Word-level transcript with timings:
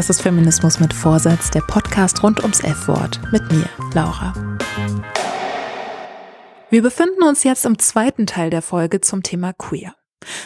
Das 0.00 0.08
ist 0.08 0.22
Feminismus 0.22 0.80
mit 0.80 0.94
Vorsatz, 0.94 1.50
der 1.50 1.60
Podcast 1.60 2.22
rund 2.22 2.40
ums 2.40 2.60
F-Wort 2.60 3.20
mit 3.32 3.52
mir, 3.52 3.68
Laura. 3.92 4.32
Wir 6.70 6.80
befinden 6.80 7.22
uns 7.22 7.44
jetzt 7.44 7.66
im 7.66 7.78
zweiten 7.78 8.26
Teil 8.26 8.48
der 8.48 8.62
Folge 8.62 9.02
zum 9.02 9.22
Thema 9.22 9.52
Queer. 9.52 9.94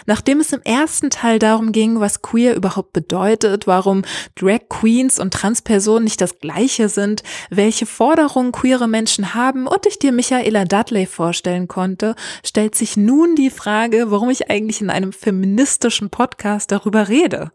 Nachdem 0.07 0.41
es 0.41 0.53
im 0.53 0.61
ersten 0.62 1.09
Teil 1.09 1.39
darum 1.39 1.71
ging, 1.71 2.01
was 2.01 2.21
queer 2.21 2.57
überhaupt 2.57 2.93
bedeutet, 2.93 3.69
warum 3.69 4.03
Drag 4.35 4.69
Queens 4.69 5.21
und 5.21 5.33
Transpersonen 5.33 6.03
nicht 6.03 6.21
das 6.21 6.41
gleiche 6.41 6.89
sind, 6.89 7.23
welche 7.48 7.87
Forderungen 7.87 8.51
queere 8.51 8.89
Menschen 8.89 9.34
haben 9.34 9.69
und 9.69 9.87
ich 9.87 10.01
dir 10.01 10.11
Michaela 10.11 10.65
Dudley 10.65 11.07
vorstellen 11.07 11.69
konnte, 11.69 12.17
stellt 12.45 12.75
sich 12.75 12.97
nun 12.97 13.37
die 13.37 13.51
Frage, 13.51 14.11
warum 14.11 14.31
ich 14.31 14.51
eigentlich 14.51 14.81
in 14.81 14.91
einem 14.91 15.12
feministischen 15.12 16.11
Podcast 16.11 16.73
darüber 16.73 17.07
rede. 17.07 17.53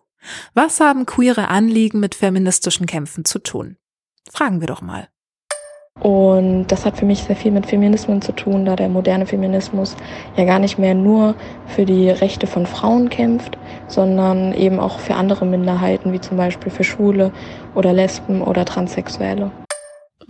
Was 0.54 0.80
haben 0.80 1.06
queere 1.06 1.48
Anliegen 1.48 2.00
mit 2.00 2.16
feministischen 2.16 2.86
Kämpfen 2.86 3.26
zu 3.26 3.40
tun? 3.40 3.78
Fragen 4.32 4.60
wir 4.60 4.68
doch 4.68 4.82
mal. 4.82 5.10
Und 6.02 6.68
das 6.68 6.86
hat 6.86 6.98
für 6.98 7.06
mich 7.06 7.24
sehr 7.24 7.36
viel 7.36 7.52
mit 7.52 7.66
Feminismus 7.66 8.26
zu 8.26 8.32
tun, 8.32 8.64
da 8.64 8.76
der 8.76 8.88
moderne 8.88 9.26
Feminismus 9.26 9.98
ja 10.38 10.46
gar 10.46 10.60
nicht 10.60 10.80
mehr 10.80 10.94
nur 10.94 11.36
für 11.68 11.86
die 11.86 12.10
Rechte 12.10 12.48
von 12.48 12.66
Frauen 12.66 13.10
kämpft, 13.10 13.58
sondern 13.88 14.54
eben 14.54 14.80
auch 14.80 15.00
für 15.00 15.16
andere 15.16 15.46
Minderheiten, 15.46 16.14
wie 16.14 16.22
zum 16.22 16.38
Beispiel 16.38 16.72
für 16.72 16.86
Schwule 16.86 17.34
oder 17.76 17.92
Lesben 17.92 18.42
oder 18.42 18.64
Transsexuelle. 18.64 19.52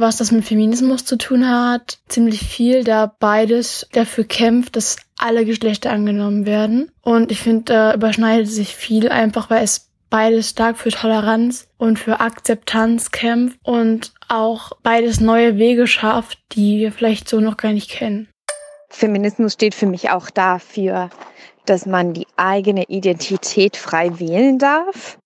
Was 0.02 0.16
das 0.16 0.32
mit 0.32 0.46
Feminismus 0.46 1.04
zu 1.04 1.18
tun 1.18 1.46
hat, 1.46 1.98
ziemlich 2.08 2.40
viel, 2.40 2.86
da 2.86 3.14
beides 3.20 3.86
dafür 3.92 4.24
kämpft, 4.24 4.78
dass 4.78 4.96
alle 5.18 5.44
Geschlechter 5.44 5.92
angenommen 5.92 6.46
werden. 6.46 6.90
Und 7.02 7.34
ich 7.34 7.42
finde, 7.42 7.64
da 7.66 7.94
überschneidet 7.94 8.48
sich 8.48 8.78
viel 8.78 9.10
einfach, 9.10 9.50
weil 9.50 9.62
es 9.62 9.90
beides 10.10 10.52
stark 10.52 10.78
für 10.78 10.88
Toleranz 10.88 11.68
und 11.78 12.00
für 12.00 12.22
Akzeptanz 12.22 13.12
kämpft 13.12 13.60
und 13.62 14.14
auch 14.30 14.72
beides 14.84 15.20
neue 15.20 15.58
Wege 15.58 15.86
schafft, 15.86 16.40
die 16.54 16.80
wir 16.80 16.94
vielleicht 16.94 17.28
so 17.28 17.42
noch 17.42 17.58
gar 17.58 17.74
nicht 17.74 17.92
kennen. 17.92 18.30
Feminismus 18.90 19.52
steht 19.52 19.76
für 19.76 19.86
mich 19.86 20.12
auch 20.12 20.30
dafür, 20.30 21.10
dass 21.66 21.86
man 21.86 22.14
die 22.14 22.26
eigene 22.38 22.86
Identität 22.86 23.76
frei 23.76 24.18
wählen 24.18 24.60
darf 24.60 25.18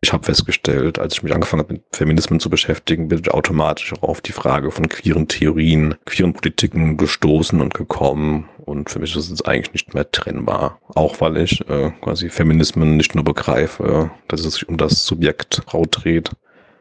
ich 0.00 0.12
habe 0.12 0.24
festgestellt, 0.24 0.98
als 0.98 1.14
ich 1.14 1.22
mich 1.22 1.34
angefangen 1.34 1.62
habe, 1.62 1.74
mit 1.74 1.82
Feminismen 1.92 2.40
zu 2.40 2.50
beschäftigen, 2.50 3.08
bin 3.08 3.18
ich 3.18 3.30
automatisch 3.30 3.92
auch 3.94 4.08
auf 4.08 4.20
die 4.20 4.32
Frage 4.32 4.70
von 4.70 4.88
queeren 4.88 5.28
Theorien, 5.28 5.96
queeren 6.04 6.32
Politiken 6.32 6.96
gestoßen 6.96 7.60
und 7.60 7.74
gekommen. 7.74 8.48
Und 8.64 8.90
für 8.90 9.00
mich 9.00 9.16
ist 9.16 9.30
es 9.30 9.44
eigentlich 9.44 9.72
nicht 9.72 9.94
mehr 9.94 10.10
trennbar. 10.10 10.78
Auch 10.94 11.20
weil 11.20 11.38
ich 11.38 11.68
äh, 11.68 11.90
quasi 12.00 12.30
Feminismen 12.30 12.96
nicht 12.96 13.14
nur 13.14 13.24
begreife, 13.24 14.10
dass 14.28 14.44
es 14.44 14.54
sich 14.54 14.68
um 14.68 14.76
das 14.76 15.04
Subjekt 15.04 15.62
Frau 15.66 15.84
dreht, 15.84 16.30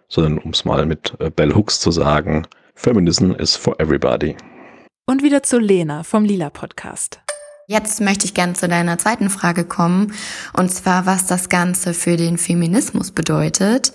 sondern 0.09 0.37
um 0.37 0.51
es 0.51 0.65
mal 0.65 0.85
mit 0.85 1.13
äh, 1.19 1.29
Bell 1.29 1.55
Hooks 1.55 1.79
zu 1.79 1.91
sagen, 1.91 2.45
Feminism 2.75 3.31
is 3.31 3.55
for 3.55 3.79
everybody. 3.79 4.35
Und 5.09 5.23
wieder 5.23 5.41
zu 5.41 5.59
Lena 5.59 6.03
vom 6.03 6.25
Lila 6.25 6.49
Podcast. 6.49 7.21
Jetzt 7.69 7.99
möchte 7.99 8.23
ich 8.23 8.33
gerne 8.33 8.53
zu 8.53 8.69
deiner 8.69 8.97
zweiten 8.97 9.29
Frage 9.29 9.65
kommen, 9.65 10.13
und 10.53 10.71
zwar, 10.71 11.05
was 11.05 11.25
das 11.25 11.49
Ganze 11.49 11.93
für 11.93 12.15
den 12.15 12.37
Feminismus 12.37 13.11
bedeutet. 13.11 13.91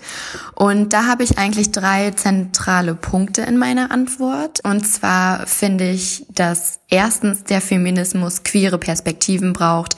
Und 0.53 0.93
da 0.93 1.07
habe 1.07 1.23
ich 1.23 1.39
eigentlich 1.39 1.71
drei 1.71 2.11
zentrale 2.11 2.93
Punkte 2.93 3.41
in 3.41 3.57
meiner 3.57 3.89
Antwort. 3.89 4.59
Und 4.63 4.85
zwar 4.85 5.47
finde 5.47 5.89
ich, 5.89 6.23
dass 6.29 6.81
erstens 6.87 7.45
der 7.45 7.61
Feminismus 7.61 8.43
queere 8.43 8.77
Perspektiven 8.77 9.53
braucht, 9.53 9.97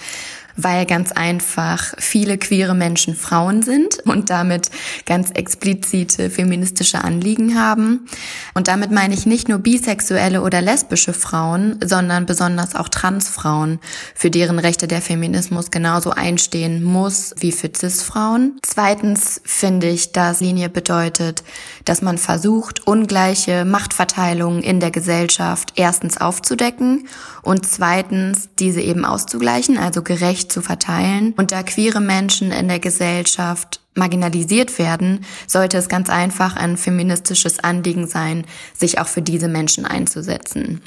weil 0.58 0.86
ganz 0.86 1.12
einfach 1.12 1.94
viele 1.98 2.38
queere 2.38 2.76
Menschen 2.76 3.16
Frauen 3.16 3.62
sind 3.62 4.00
und 4.06 4.30
damit 4.30 4.70
ganz 5.06 5.32
explizite 5.32 6.30
feministische 6.30 7.04
Anliegen 7.04 7.60
haben. 7.60 8.08
Und 8.54 8.68
damit 8.68 8.92
meine 8.92 9.14
ich 9.14 9.26
nicht 9.26 9.50
nur 9.50 9.60
bisexuelle 9.60 10.42
oder 10.42 10.62
lesbische 10.62 11.14
Frauen, 11.14 11.80
sondern 11.84 12.26
besonders 12.26 12.76
auch 12.76 12.90
Transfrauen, 12.90 13.80
für 14.14 14.30
deren 14.30 14.60
Rechte 14.60 14.88
der 14.88 15.02
Feminismus 15.02 15.72
genauso 15.72 16.12
einstehen 16.12 16.84
muss 16.84 17.34
wie 17.40 17.52
für 17.52 17.72
Cis-Frauen. 17.76 18.60
Zweitens 18.62 19.42
finde 19.44 19.90
ich, 19.90 20.12
dass 20.12 20.40
Linie 20.40 20.70
bedeutet, 20.70 21.44
dass 21.84 22.02
man 22.02 22.18
versucht, 22.18 22.88
ungleiche 22.88 23.66
Machtverteilungen 23.66 24.62
in 24.64 24.80
der 24.80 24.92
Gesellschaft 24.92 25.74
erstens 25.76 26.18
aufzudecken 26.18 27.08
und 27.42 27.66
zweitens 27.66 28.50
diese 28.60 28.82
eben 28.82 29.06
auszugleichen, 29.06 29.78
also 29.78 30.02
gerecht 30.02 30.45
gerecht 30.46 30.52
zu 30.52 30.62
verteilen. 30.62 31.34
Und 31.38 31.52
da 31.52 31.64
queere 31.64 32.02
Menschen 32.02 32.52
in 32.52 32.68
der 32.68 32.80
Gesellschaft 32.80 33.80
marginalisiert 33.96 34.78
werden, 34.78 35.26
sollte 35.48 35.78
es 35.78 35.88
ganz 35.88 36.10
einfach 36.10 36.56
ein 36.56 36.78
feministisches 36.78 37.60
Anliegen 37.60 38.08
sein, 38.08 38.46
sich 38.78 39.00
auch 39.00 39.08
für 39.08 39.22
diese 39.22 39.48
Menschen 39.48 39.86
einzusetzen. 39.86 40.82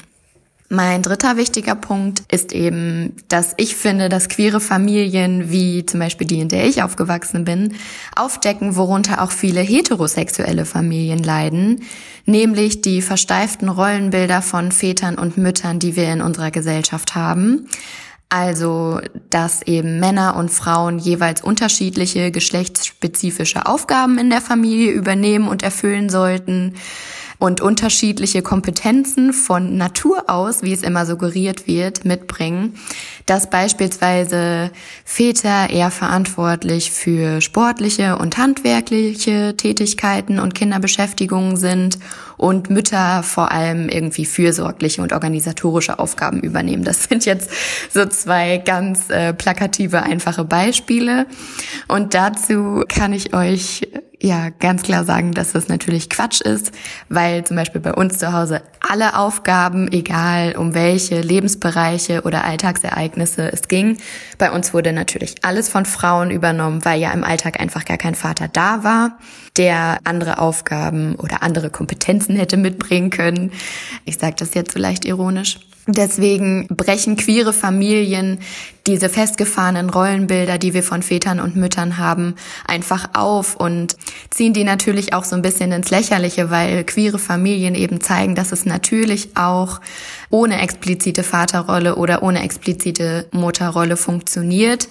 Mein 0.71 1.01
dritter 1.01 1.35
wichtiger 1.35 1.73
Punkt 1.73 2.21
ist 2.31 2.53
eben, 2.53 3.15
dass 3.27 3.55
ich 3.57 3.75
finde, 3.75 4.07
dass 4.07 4.29
queere 4.29 4.59
Familien, 4.59 5.49
wie 5.49 5.83
zum 5.83 5.99
Beispiel 5.99 6.27
die, 6.27 6.41
in 6.41 6.47
der 6.47 6.67
ich 6.67 6.83
aufgewachsen 6.83 7.43
bin, 7.43 7.73
aufdecken, 8.15 8.75
worunter 8.75 9.23
auch 9.23 9.31
viele 9.31 9.61
heterosexuelle 9.61 10.65
Familien 10.65 11.23
leiden, 11.23 11.81
nämlich 12.27 12.81
die 12.81 13.01
versteiften 13.01 13.67
Rollenbilder 13.67 14.43
von 14.43 14.71
Vätern 14.71 15.17
und 15.17 15.37
Müttern, 15.37 15.79
die 15.79 15.95
wir 15.95 16.13
in 16.13 16.21
unserer 16.21 16.51
Gesellschaft 16.51 17.15
haben. 17.15 17.67
Also, 18.31 19.01
dass 19.31 19.63
eben 19.63 19.99
Männer 19.99 20.35
und 20.35 20.49
Frauen 20.49 20.99
jeweils 20.99 21.41
unterschiedliche 21.41 22.29
geschlechtsspezifische 22.29 23.65
Aufgaben 23.65 24.19
in 24.19 24.29
der 24.29 24.41
Familie 24.41 24.91
übernehmen 24.91 25.47
und 25.47 25.63
erfüllen 25.63 26.09
sollten 26.09 26.75
und 27.39 27.61
unterschiedliche 27.61 28.43
Kompetenzen 28.43 29.33
von 29.33 29.77
Natur 29.77 30.29
aus, 30.29 30.61
wie 30.61 30.73
es 30.73 30.83
immer 30.83 31.07
suggeriert 31.07 31.65
wird, 31.67 32.05
mitbringen, 32.05 32.75
dass 33.25 33.49
beispielsweise 33.49 34.71
Väter 35.05 35.69
eher 35.71 35.89
verantwortlich 35.89 36.91
für 36.91 37.41
sportliche 37.41 38.17
und 38.17 38.37
handwerkliche 38.37 39.55
Tätigkeiten 39.57 40.37
und 40.37 40.53
Kinderbeschäftigungen 40.53 41.57
sind 41.57 41.97
und 42.39 42.69
Mütter 42.69 43.21
vor 43.21 43.51
allem 43.51 43.89
irgendwie 43.89 44.25
fürsorgliche 44.25 45.01
und 45.01 45.11
organisatorische 45.11 45.99
Aufgaben 45.99 46.39
übernehmen. 46.39 46.83
Das 46.85 47.03
sind 47.03 47.25
jetzt 47.25 47.51
so 47.93 48.05
zwei 48.05 48.57
ganz 48.57 49.09
äh, 49.09 49.33
plakative, 49.33 50.03
einfache 50.03 50.45
Beispiele. 50.45 51.27
Und 51.89 52.13
dazu 52.13 52.83
kann 52.87 53.11
ich 53.11 53.33
euch 53.33 53.81
ja 54.21 54.49
ganz 54.49 54.83
klar 54.83 55.05
sagen, 55.05 55.31
dass 55.33 55.53
das 55.53 55.67
natürlich 55.67 56.09
Quatsch 56.09 56.41
ist, 56.41 56.71
weil 57.07 57.43
zum 57.43 57.55
Beispiel 57.55 57.81
bei 57.81 57.93
uns 57.93 58.17
zu 58.17 58.33
Hause 58.33 58.61
alle 58.79 59.17
Aufgaben, 59.17 59.91
egal 59.91 60.55
um 60.57 60.73
welche 60.73 61.21
Lebensbereiche 61.21 62.21
oder 62.23 62.43
Alltagsereignisse 62.43 63.51
es 63.51 63.67
ging, 63.67 63.97
bei 64.37 64.51
uns 64.51 64.73
wurde 64.73 64.93
natürlich 64.93 65.35
alles 65.43 65.69
von 65.69 65.85
Frauen 65.85 66.31
übernommen, 66.31 66.83
weil 66.83 66.99
ja 66.99 67.11
im 67.11 67.23
Alltag 67.23 67.59
einfach 67.59 67.85
gar 67.85 67.97
kein 67.97 68.15
Vater 68.15 68.47
da 68.47 68.83
war, 68.83 69.17
der 69.57 69.99
andere 70.03 70.39
Aufgaben 70.39 71.15
oder 71.15 71.43
andere 71.43 71.69
Kompetenzen 71.69 72.28
hätte 72.35 72.57
mitbringen 72.57 73.09
können. 73.09 73.51
Ich 74.05 74.17
sage 74.17 74.35
das 74.37 74.53
jetzt 74.53 74.73
so 74.73 74.79
leicht 74.79 75.05
ironisch. 75.05 75.59
Deswegen 75.87 76.67
brechen 76.67 77.15
queere 77.15 77.51
Familien 77.51 78.39
diese 78.89 79.07
festgefahrenen 79.07 79.89
Rollenbilder, 79.89 80.57
die 80.57 80.73
wir 80.73 80.81
von 80.81 81.03
Vätern 81.03 81.39
und 81.39 81.55
Müttern 81.55 81.97
haben, 81.97 82.35
einfach 82.65 83.09
auf 83.13 83.55
und 83.55 83.95
ziehen 84.31 84.53
die 84.53 84.63
natürlich 84.63 85.13
auch 85.13 85.23
so 85.23 85.35
ein 85.35 85.43
bisschen 85.43 85.71
ins 85.71 85.91
Lächerliche, 85.91 86.49
weil 86.49 86.83
queere 86.83 87.19
Familien 87.19 87.75
eben 87.75 88.01
zeigen, 88.01 88.33
dass 88.33 88.51
es 88.51 88.65
natürlich 88.65 89.37
auch 89.37 89.79
ohne 90.31 90.61
explizite 90.61 91.23
Vaterrolle 91.23 91.95
oder 91.95 92.23
ohne 92.23 92.43
explizite 92.43 93.27
Mutterrolle 93.31 93.97
funktioniert. 93.97 94.87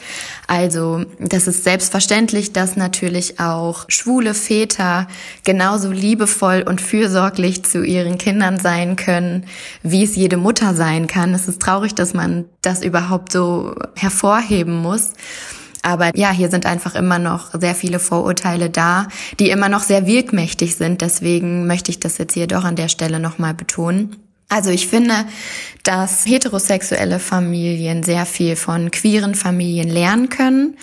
Also, 0.47 1.05
das 1.19 1.47
ist 1.47 1.65
selbstverständlich, 1.65 2.53
dass 2.53 2.77
natürlich 2.77 3.39
auch 3.39 3.85
schwule 3.89 4.35
Väter 4.35 5.09
genauso 5.45 5.91
liebevoll 5.91 6.65
und 6.67 6.81
fürsorglich 6.81 7.65
zu 7.65 7.83
ihren 7.83 8.19
Kindern 8.19 8.59
sein 8.59 8.97
können, 8.97 9.47
wie 9.83 10.05
es 10.05 10.17
jede 10.17 10.37
Mutter 10.37 10.75
sein 10.75 11.07
kann. 11.07 11.35
Es 11.35 11.49
ist 11.49 11.61
traurig, 11.61 11.95
dass 11.95 12.15
man 12.15 12.45
das 12.63 12.83
überhaupt 12.83 13.33
so 13.33 13.75
hervorheben 13.97 14.77
muss. 14.77 15.13
Aber 15.83 16.17
ja, 16.17 16.31
hier 16.33 16.51
sind 16.51 16.67
einfach 16.67 16.95
immer 16.95 17.19
noch 17.19 17.51
sehr 17.59 17.75
viele 17.75 17.99
Vorurteile 17.99 18.69
da, 18.69 19.09
die 19.39 19.51
immer 19.51 19.69
noch 19.69 19.83
sehr 19.83 20.07
wirkmächtig 20.07 20.77
sind. 20.77 21.01
Deswegen 21.01 21.67
möchte 21.67 21.91
ich 21.91 22.01
das 22.01 22.19
jetzt 22.19 22.35
hier 22.35 22.47
doch 22.47 22.65
an 22.65 22.77
der 22.77 22.89
Stelle 22.89 23.21
nochmal 23.21 23.55
betonen. 23.55 24.17
Also 24.49 24.71
ich 24.71 24.89
finde, 24.89 25.15
dass 25.83 26.25
heterosexuelle 26.27 27.19
Familien 27.19 28.03
sehr 28.03 28.25
viel 28.25 28.57
von 28.57 28.91
queeren 28.91 29.35
Familien 29.35 29.89
lernen 29.89 30.31
können 30.31 30.77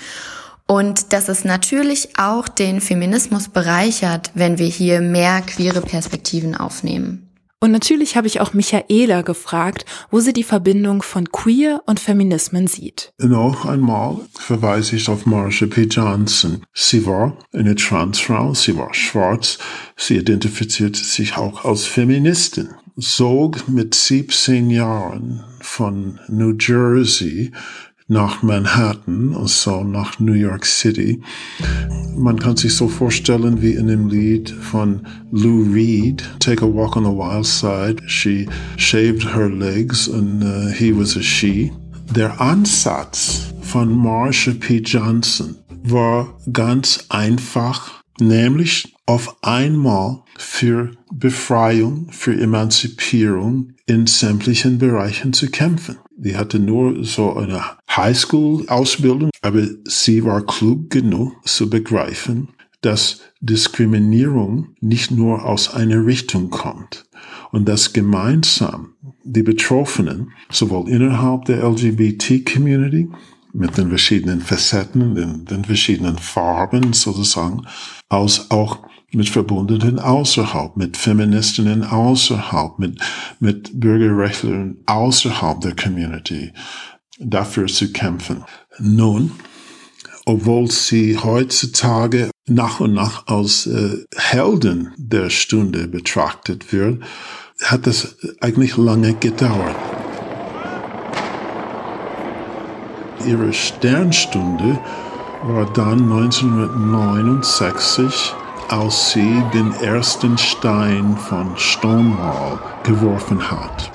und 0.68 1.13
dass 1.13 1.30
es 1.30 1.46
natürlich 1.46 2.18
auch 2.18 2.48
den 2.48 2.80
Feminismus 2.80 3.50
bereichert, 3.50 4.31
wenn 4.36 4.60
wir 4.60 4.68
hier 4.68 5.02
mehr 5.02 5.42
queere 5.42 5.81
Perspektiven 5.81 6.56
aufnehmen. 6.56 7.25
Und 7.66 7.72
natürlich 7.72 8.16
habe 8.16 8.28
ich 8.28 8.42
auch 8.42 8.54
Michaela 8.54 9.24
gefragt, 9.24 9.88
wo 10.12 10.20
sie 10.20 10.34
die 10.34 10.44
Verbindung 10.44 11.02
von 11.02 11.32
Queer 11.32 11.82
und 11.88 12.00
Feminismen 12.00 12.68
sieht. 12.68 13.12
Noch 13.18 13.66
einmal 13.66 14.20
verweise 14.36 14.96
ich 14.96 15.10
auf 15.10 15.26
Marsha 15.26 15.66
P. 15.66 15.86
Johnson. 15.86 16.62
Sie 16.76 17.08
war 17.08 17.36
eine 17.54 17.74
Transfrau, 17.74 18.54
sie 18.54 18.78
war 18.78 18.94
schwarz, 18.94 19.58
sie 19.98 20.18
identifizierte 20.18 21.04
sich 21.04 21.38
auch 21.38 21.66
als 21.66 21.86
Feministin. 21.86 22.70
Sog 22.98 23.68
mit 23.68 23.96
17 23.96 24.70
Jahren 24.70 25.44
von 25.60 26.20
New 26.28 26.54
Jersey 26.60 27.52
nach 28.07 28.44
Manhattan, 28.44 29.34
also 29.36 29.84
nach 29.84 30.19
New 30.19 30.34
York 30.34 30.66
City. 30.66 31.22
Man 32.16 32.40
kann 32.40 32.56
sich 32.56 32.75
so 32.75 32.88
vorstellen 32.88 33.62
wie 33.62 33.74
in 33.74 33.88
dem 33.88 34.07
Lied 34.07 34.50
von 34.50 35.06
Lou 35.31 35.63
Reed, 35.74 36.24
Take 36.40 36.63
a 36.63 36.68
Walk 36.68 36.96
on 36.96 37.04
the 37.04 37.10
Wild 37.10 37.46
Side. 37.46 38.04
She 38.07 38.48
shaved 38.78 39.24
her 39.24 39.50
legs 39.50 40.07
and 40.07 40.44
uh, 40.44 40.72
he 40.72 40.92
was 40.92 41.18
a 41.18 41.22
she. 41.22 41.72
Der 42.16 42.40
Ansatz 42.40 43.54
von 43.62 43.92
Marsha 43.92 44.54
P. 44.54 44.78
Johnson 44.78 45.56
war 45.84 46.38
ganz 46.52 47.06
einfach, 47.10 48.02
nämlich 48.19 48.96
auf 49.07 49.36
einmal 49.44 50.24
für 50.38 50.92
Befreiung, 51.12 52.07
für 52.12 52.40
Emanzipierung 52.40 53.74
in 53.86 54.07
sämtlichen 54.07 54.78
Bereichen 54.78 55.34
zu 55.34 55.50
kämpfen. 55.50 55.98
Die 56.18 56.38
hatte 56.38 56.60
nur 56.60 57.04
so 57.04 57.34
eine 57.34 57.62
Highschool-Ausbildung, 57.90 59.32
aber 59.42 59.68
sie 59.86 60.24
war 60.24 60.46
klug 60.46 60.90
genug 60.90 61.34
zu 61.46 61.70
begreifen, 61.70 62.50
dass 62.82 63.22
Diskriminierung 63.42 64.76
nicht 64.80 65.12
nur 65.12 65.46
aus 65.46 65.74
einer 65.74 66.06
Richtung 66.06 66.50
kommt 66.50 67.06
und 67.52 67.68
dass 67.68 67.94
gemeinsam 67.94 68.94
die 69.24 69.44
Betroffenen 69.44 70.32
sowohl 70.50 70.90
innerhalb 70.90 71.46
der 71.46 71.64
LGBT-Community 71.64 73.10
mit 73.56 73.78
den 73.78 73.90
verschiedenen 73.90 74.42
Facetten, 74.42 75.16
den, 75.16 75.46
den 75.46 75.66
verschiedenen 75.66 76.18
Farben 76.18 76.94
sozusagen, 76.94 77.66
als 78.10 78.52
auch 78.52 78.80
mit 79.12 79.30
Verbundenen 79.30 79.98
außerhalb, 79.98 80.75
mit 80.75 80.98
Feministinnen 80.98 81.84
außerhalb, 81.84 82.78
mit, 82.80 83.00
mit 83.40 83.80
Bürgerrechtlern 83.80 84.78
außerhalb 84.86 85.62
der 85.62 85.75
Community 85.75 86.52
dafür 87.18 87.68
zu 87.68 87.92
kämpfen. 87.94 88.44
Nun, 88.80 89.31
obwohl 90.25 90.69
sie 90.69 91.18
heutzutage 91.18 92.30
nach 92.48 92.81
und 92.81 92.94
nach 92.94 93.28
als 93.28 93.68
äh, 93.68 94.04
Helden 94.16 94.92
der 94.98 95.30
Stunde 95.30 95.88
betrachtet 95.88 96.74
wird, 96.74 97.02
hat 97.63 97.88
es 97.88 98.18
eigentlich 98.42 98.75
lange 98.75 99.13
gedauert. 99.13 99.75
Ihre 103.25 103.54
Sternstunde 103.54 104.80
war 105.44 105.72
dann 105.74 106.12
1969 106.12 108.33
als 108.69 109.12
sie 109.12 109.44
den 109.54 109.74
ersten 109.74 110.38
Stein 110.38 111.18
von 111.18 111.57
Stonewall 111.57 112.60
geworfen 112.83 113.51
hat. 113.51 113.92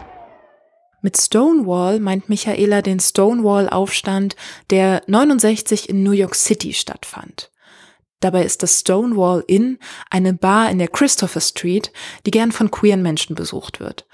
Mit 1.03 1.17
Stonewall 1.17 1.99
meint 1.99 2.29
Michaela 2.29 2.83
den 2.83 3.01
Stonewall-Aufstand, 3.01 4.37
der 4.69 5.03
69 5.07 5.89
in 5.89 6.03
New 6.03 6.13
York 6.13 6.35
City 6.35 6.75
stattfand. 6.75 7.50
Dabei 8.21 8.45
ist 8.45 8.63
das 8.63 8.81
Stonewall 8.81 9.43
Inn 9.47 9.79
eine 10.11 10.35
Bar 10.35 10.71
in 10.71 10.79
der 10.79 10.89
Christopher 10.89 11.41
Street, 11.41 11.91
die 12.27 12.31
gern 12.31 12.53
von 12.53 12.71
queeren 12.71 13.01
Menschen 13.01 13.35
besucht 13.35 13.81
wird. 13.81 14.07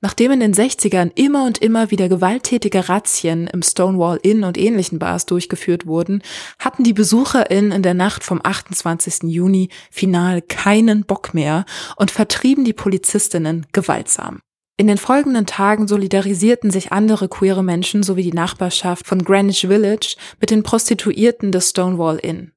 Nachdem 0.00 0.32
in 0.32 0.40
den 0.40 0.52
60ern 0.52 1.12
immer 1.14 1.46
und 1.46 1.58
immer 1.58 1.92
wieder 1.92 2.08
gewalttätige 2.08 2.88
Razzien 2.88 3.46
im 3.46 3.62
Stonewall 3.62 4.18
Inn 4.22 4.42
und 4.42 4.58
ähnlichen 4.58 4.98
Bars 4.98 5.26
durchgeführt 5.26 5.86
wurden, 5.86 6.22
hatten 6.58 6.82
die 6.82 6.92
BesucherInnen 6.92 7.70
in 7.70 7.82
der 7.82 7.94
Nacht 7.94 8.24
vom 8.24 8.40
28. 8.42 9.30
Juni 9.30 9.68
final 9.92 10.42
keinen 10.42 11.04
Bock 11.04 11.32
mehr 11.32 11.64
und 11.96 12.10
vertrieben 12.10 12.64
die 12.64 12.72
Polizistinnen 12.72 13.66
gewaltsam. 13.72 14.40
In 14.76 14.88
den 14.88 14.98
folgenden 14.98 15.46
Tagen 15.46 15.86
solidarisierten 15.86 16.72
sich 16.72 16.90
andere 16.90 17.28
queere 17.28 17.62
Menschen 17.62 18.02
sowie 18.02 18.24
die 18.24 18.32
Nachbarschaft 18.32 19.06
von 19.06 19.22
Greenwich 19.22 19.66
Village 19.68 20.16
mit 20.40 20.50
den 20.50 20.64
Prostituierten 20.64 21.52
des 21.52 21.70
Stonewall 21.70 22.18
Inn. 22.18 22.50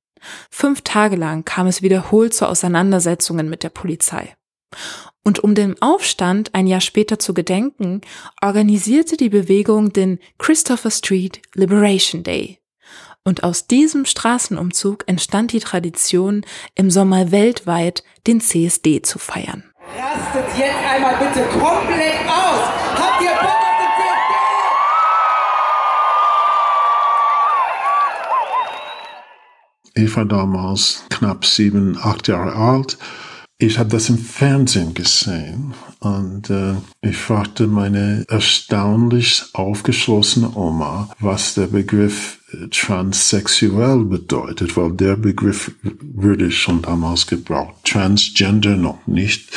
Fünf 0.49 0.81
Tage 0.81 1.15
lang 1.15 1.45
kam 1.45 1.67
es 1.67 1.81
wiederholt 1.81 2.33
zu 2.33 2.47
Auseinandersetzungen 2.47 3.49
mit 3.49 3.63
der 3.63 3.69
Polizei. 3.69 4.35
Und 5.23 5.39
um 5.39 5.55
dem 5.55 5.75
Aufstand 5.81 6.53
ein 6.53 6.67
Jahr 6.67 6.81
später 6.81 7.17
zu 7.17 7.33
gedenken, 7.33 8.01
organisierte 8.41 9.17
die 9.17 9.29
Bewegung 9.29 9.91
den 9.91 10.19
Christopher 10.37 10.91
Street 10.91 11.41
Liberation 11.55 12.23
Day. 12.23 12.59
Und 13.23 13.43
aus 13.43 13.65
diesem 13.65 14.05
Straßenumzug 14.05 15.03
entstand 15.07 15.51
die 15.51 15.59
Tradition, 15.59 16.45
im 16.75 16.91
Sommer 16.91 17.31
weltweit 17.31 18.03
den 18.27 18.39
CSD 18.39 19.01
zu 19.01 19.17
feiern. 19.17 19.63
Rastet 19.97 20.59
jetzt 20.59 20.85
einmal 20.87 21.15
bitte 21.17 21.43
komplett 21.59 22.19
aus! 22.27 22.84
Ich 29.95 30.15
war 30.15 30.25
damals 30.25 31.03
knapp 31.09 31.45
sieben, 31.45 31.97
acht 31.97 32.27
Jahre 32.27 32.53
alt 32.55 32.97
ich 33.57 33.79
habe 33.79 33.89
das 33.89 34.09
im 34.09 34.17
Fernsehen 34.17 34.93
gesehen 34.93 35.73
und 36.01 36.49
äh, 36.49 36.73
ich 37.01 37.15
fragte 37.15 37.67
meine 37.67 38.25
erstaunlich 38.27 39.45
aufgeschlossene 39.53 40.51
Oma, 40.55 41.09
was 41.19 41.53
der 41.53 41.67
Begriff 41.67 42.39
äh, 42.51 42.67
transsexuell 42.67 44.03
bedeutet, 44.03 44.75
weil 44.75 44.91
der 44.91 45.15
Begriff 45.15 45.71
würde 45.81 46.51
schon 46.51 46.81
damals 46.81 47.27
gebraucht. 47.27 47.75
Transgender 47.85 48.75
noch 48.75 49.07
nicht, 49.07 49.49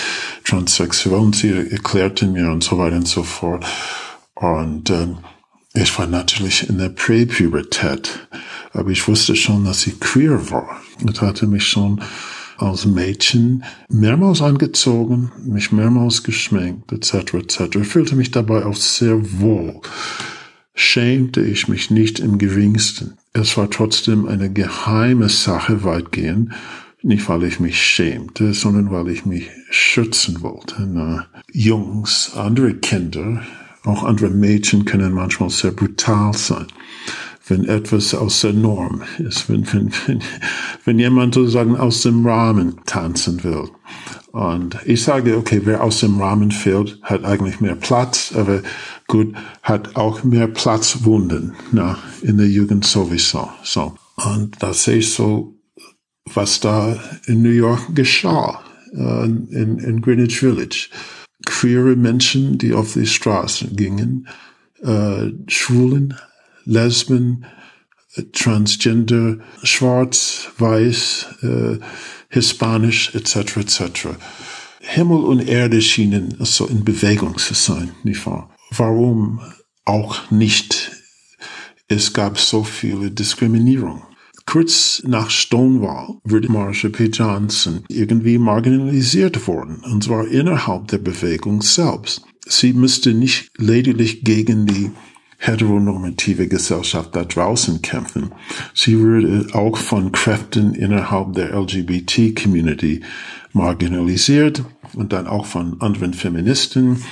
transsexuell 0.45 1.19
und 1.19 1.35
sie 1.35 1.51
erklärte 1.51 2.29
mir 2.29 2.53
und 2.53 2.63
so 2.63 2.79
weiter 2.79 2.97
und 2.97 3.09
so 3.09 3.25
fort. 3.25 3.67
Und 4.37 4.91
äh, 4.91 5.09
ich 5.75 5.99
war 5.99 6.07
natürlich 6.07 6.69
in 6.69 6.79
der 6.79 6.89
Präpubertät, 6.89 8.29
aber 8.73 8.91
ich 8.91 9.07
wusste 9.07 9.37
schon, 9.37 9.65
dass 9.65 9.83
sie 9.83 9.93
queer 9.93 10.51
war. 10.51 10.81
Das 11.03 11.21
hatte 11.21 11.47
mich 11.47 11.67
schon 11.67 12.01
als 12.57 12.87
Mädchen 12.87 13.65
mehrmals 13.89 14.43
angezogen, 14.43 15.31
mich 15.45 15.71
mehrmals 15.71 16.23
geschminkt, 16.25 16.93
etc., 16.93 17.35
etc. 17.35 17.61
Ich 17.81 17.89
fühlte 17.89 18.17
mich 18.17 18.31
dabei 18.31 18.65
auch 18.65 18.77
sehr 18.77 19.41
wohl. 19.41 19.81
Schämte 20.75 21.41
ich 21.43 21.69
mich 21.69 21.91
nicht 21.91 22.19
im 22.19 22.39
geringsten. 22.39 23.19
Es 23.33 23.57
war 23.57 23.71
trotzdem 23.71 24.27
eine 24.27 24.53
geheime 24.53 25.29
Sache 25.29 25.85
weitgehend, 25.85 26.53
nicht 27.03 27.29
weil 27.29 27.45
ich 27.45 27.61
mich 27.61 27.81
schämte, 27.81 28.55
sondern 28.55 28.91
weil 28.91 29.09
ich 29.09 29.25
mich 29.25 29.51
schützen 29.71 30.43
wollte. 30.43 30.83
Na, 30.83 31.27
Jungs, 31.53 32.33
andere 32.35 32.75
Kinder, 32.75 33.43
auch 33.89 34.05
andere 34.05 34.31
Mädchen 34.31 34.85
können 34.85 35.13
manchmal 35.13 35.51
sehr 35.51 35.73
brutal 35.73 36.33
sein 36.35 36.67
wenn 37.49 37.65
etwas 37.65 38.15
aus 38.15 38.43
der 38.43 38.53
Norm 38.53 39.03
ist, 39.19 39.49
wenn, 39.49 39.71
wenn, 39.73 39.91
wenn, 40.07 40.23
wenn 40.85 40.99
jemand 40.99 41.35
sozusagen 41.35 41.77
aus 41.77 42.03
dem 42.03 42.27
Rahmen 42.27 42.81
tanzen 42.87 43.43
will. 43.43 43.71
Und 44.33 44.77
ich 44.85 45.03
sage, 45.03 45.37
okay, 45.37 45.63
wer 45.65 45.83
aus 45.83 46.01
dem 46.01 46.21
Rahmen 46.21 46.51
fällt, 46.51 46.99
hat 47.03 47.25
eigentlich 47.25 47.61
mehr 47.61 47.75
Platz, 47.75 48.33
aber 48.37 48.63
gut, 49.07 49.35
hat 49.63 49.97
auch 49.97 50.23
mehr 50.23 50.49
Platzwunden, 50.49 51.55
na, 51.73 51.99
in 52.23 52.37
der 52.37 52.49
Jugend 52.49 52.85
sowieso, 52.85 53.49
so. 53.63 53.95
Und 54.17 54.57
da 54.61 54.75
sehe 54.75 54.99
ich 54.99 55.13
so, 55.13 55.55
was 56.35 56.61
da 56.61 56.99
in 57.27 57.43
New 57.43 57.51
York 57.51 57.95
geschah, 57.95 58.61
äh, 58.93 59.25
in, 59.25 59.79
in 59.79 60.03
Greenwich 60.03 60.39
Village. 60.39 60.91
Queere 61.49 61.97
Menschen, 61.97 62.59
die 62.59 62.75
auf 62.75 62.93
die 62.93 63.07
Straßen 63.07 63.75
gingen, 63.75 64.29
äh, 64.83 65.31
Schwulen, 65.47 66.15
Lesben, 66.67 67.47
Transgender, 68.33 69.39
Schwarz, 69.63 70.51
Weiß, 70.59 71.27
äh, 71.43 71.79
Hispanisch 72.29 73.15
etc. 73.15 73.57
etc. 73.57 74.09
Himmel 74.81 75.25
und 75.25 75.41
Erde 75.41 75.81
schienen 75.81 76.37
so 76.41 76.67
in 76.67 76.85
Bewegung 76.85 77.39
zu 77.39 77.55
sein, 77.55 77.93
nicht 78.03 78.27
wahr? 78.27 78.55
Warum 78.71 79.41
auch 79.87 80.31
nicht? 80.31 80.93
Es 81.89 82.13
gab 82.13 82.39
so 82.39 82.63
viele 82.63 83.11
Diskriminierung. 83.11 84.03
Kurz 84.51 85.03
nach 85.07 85.29
Stonewall 85.29 86.15
wurde 86.25 86.51
Marsha 86.51 86.89
P. 86.89 87.09
Johnson 87.09 87.85
irgendwie 87.91 88.39
marginalisiert 88.39 89.47
worden, 89.47 89.83
und 89.85 90.05
zwar 90.05 90.27
innerhalb 90.27 90.89
der 90.89 90.97
Bewegung 90.97 91.61
selbst. 91.61 92.23
Sie 92.47 92.73
müsste 92.73 93.13
nicht 93.13 93.51
lediglich 93.59 94.25
gegen 94.25 94.65
die 94.65 94.91
heteronormative 95.37 96.49
Gesellschaft 96.49 97.15
da 97.15 97.25
draußen 97.25 97.83
kämpfen. 97.83 98.33
Sie 98.73 98.99
würde 98.99 99.49
auch 99.53 99.77
von 99.77 100.13
Kräften 100.13 100.73
innerhalb 100.73 101.35
der 101.35 101.55
LGBT-Community 101.55 103.03
marginalisiert 103.53 104.65
und 104.95 105.13
dann 105.13 105.27
auch 105.27 105.45
von 105.45 105.79
anderen 105.83 106.15
Feministen, 106.15 107.03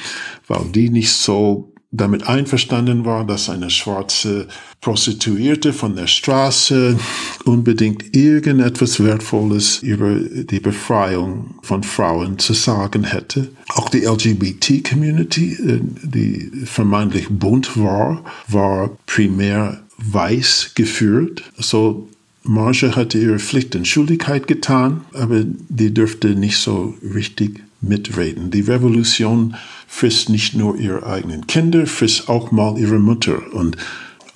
weil 0.46 0.64
die 0.72 0.88
nicht 0.88 1.12
so 1.12 1.74
damit 1.96 2.26
einverstanden 2.26 3.04
war, 3.04 3.24
dass 3.24 3.48
eine 3.48 3.70
schwarze 3.70 4.48
Prostituierte 4.80 5.72
von 5.72 5.96
der 5.96 6.06
Straße 6.06 6.98
unbedingt 7.44 8.14
irgendetwas 8.16 9.02
Wertvolles 9.02 9.82
über 9.82 10.14
die 10.14 10.60
Befreiung 10.60 11.56
von 11.62 11.82
Frauen 11.82 12.38
zu 12.38 12.52
sagen 12.52 13.04
hätte. 13.04 13.48
Auch 13.68 13.88
die 13.88 14.04
LGBT-Community, 14.04 15.52
äh, 15.54 15.80
die 16.02 16.50
vermeintlich 16.64 17.28
bunt 17.30 17.76
war, 17.76 18.24
war 18.48 18.90
primär 19.06 19.82
weiß 19.98 20.72
geführt. 20.74 21.42
So 21.56 22.08
Marge 22.42 22.94
hatte 22.94 23.18
ihre 23.18 23.38
Pflicht 23.38 23.74
und 23.74 23.88
Schuldigkeit 23.88 24.46
getan, 24.46 25.02
aber 25.12 25.42
die 25.44 25.92
dürfte 25.92 26.28
nicht 26.34 26.58
so 26.58 26.94
richtig 27.14 27.62
mitreden. 27.80 28.50
Die 28.50 28.60
Revolution 28.62 29.56
frisst 29.86 30.28
nicht 30.28 30.54
nur 30.54 30.76
ihre 30.76 31.06
eigenen 31.06 31.46
Kinder, 31.46 31.86
frisst 31.86 32.28
auch 32.28 32.50
mal 32.50 32.78
ihre 32.78 32.98
Mutter 32.98 33.52
und, 33.52 33.76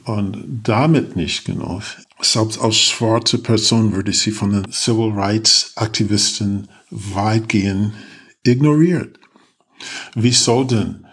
und 0.04 0.60
damit 0.62 1.16
nicht 1.16 1.44
genug. 1.44 1.82
Selbst 2.22 2.60
als 2.60 2.76
schwarze 2.76 3.38
Person 3.38 3.94
würde 3.94 4.12
sie 4.12 4.30
von 4.30 4.52
den 4.52 4.72
Civil 4.72 5.12
Rights 5.12 5.72
Aktivisten 5.76 6.68
weitgehend 6.90 7.94
ignoriert. 8.42 9.18
Wieso 10.14 10.64
denn? 10.64 11.06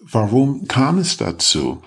Warum 0.00 0.66
kam 0.66 0.98
es 0.98 1.16
dazu? 1.16 1.82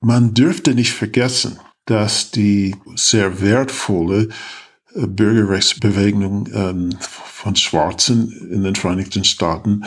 Man 0.00 0.34
dürfte 0.34 0.74
nicht 0.74 0.92
vergessen, 0.92 1.58
dass 1.84 2.30
die 2.30 2.74
sehr 2.94 3.40
wertvolle 3.40 4.28
äh, 4.94 5.06
Bürgerrechtsbewegung 5.06 6.48
ähm, 6.52 6.90
von 7.00 7.56
Schwarzen 7.56 8.50
in 8.50 8.62
den 8.62 8.74
Vereinigten 8.74 9.24
Staaten 9.24 9.84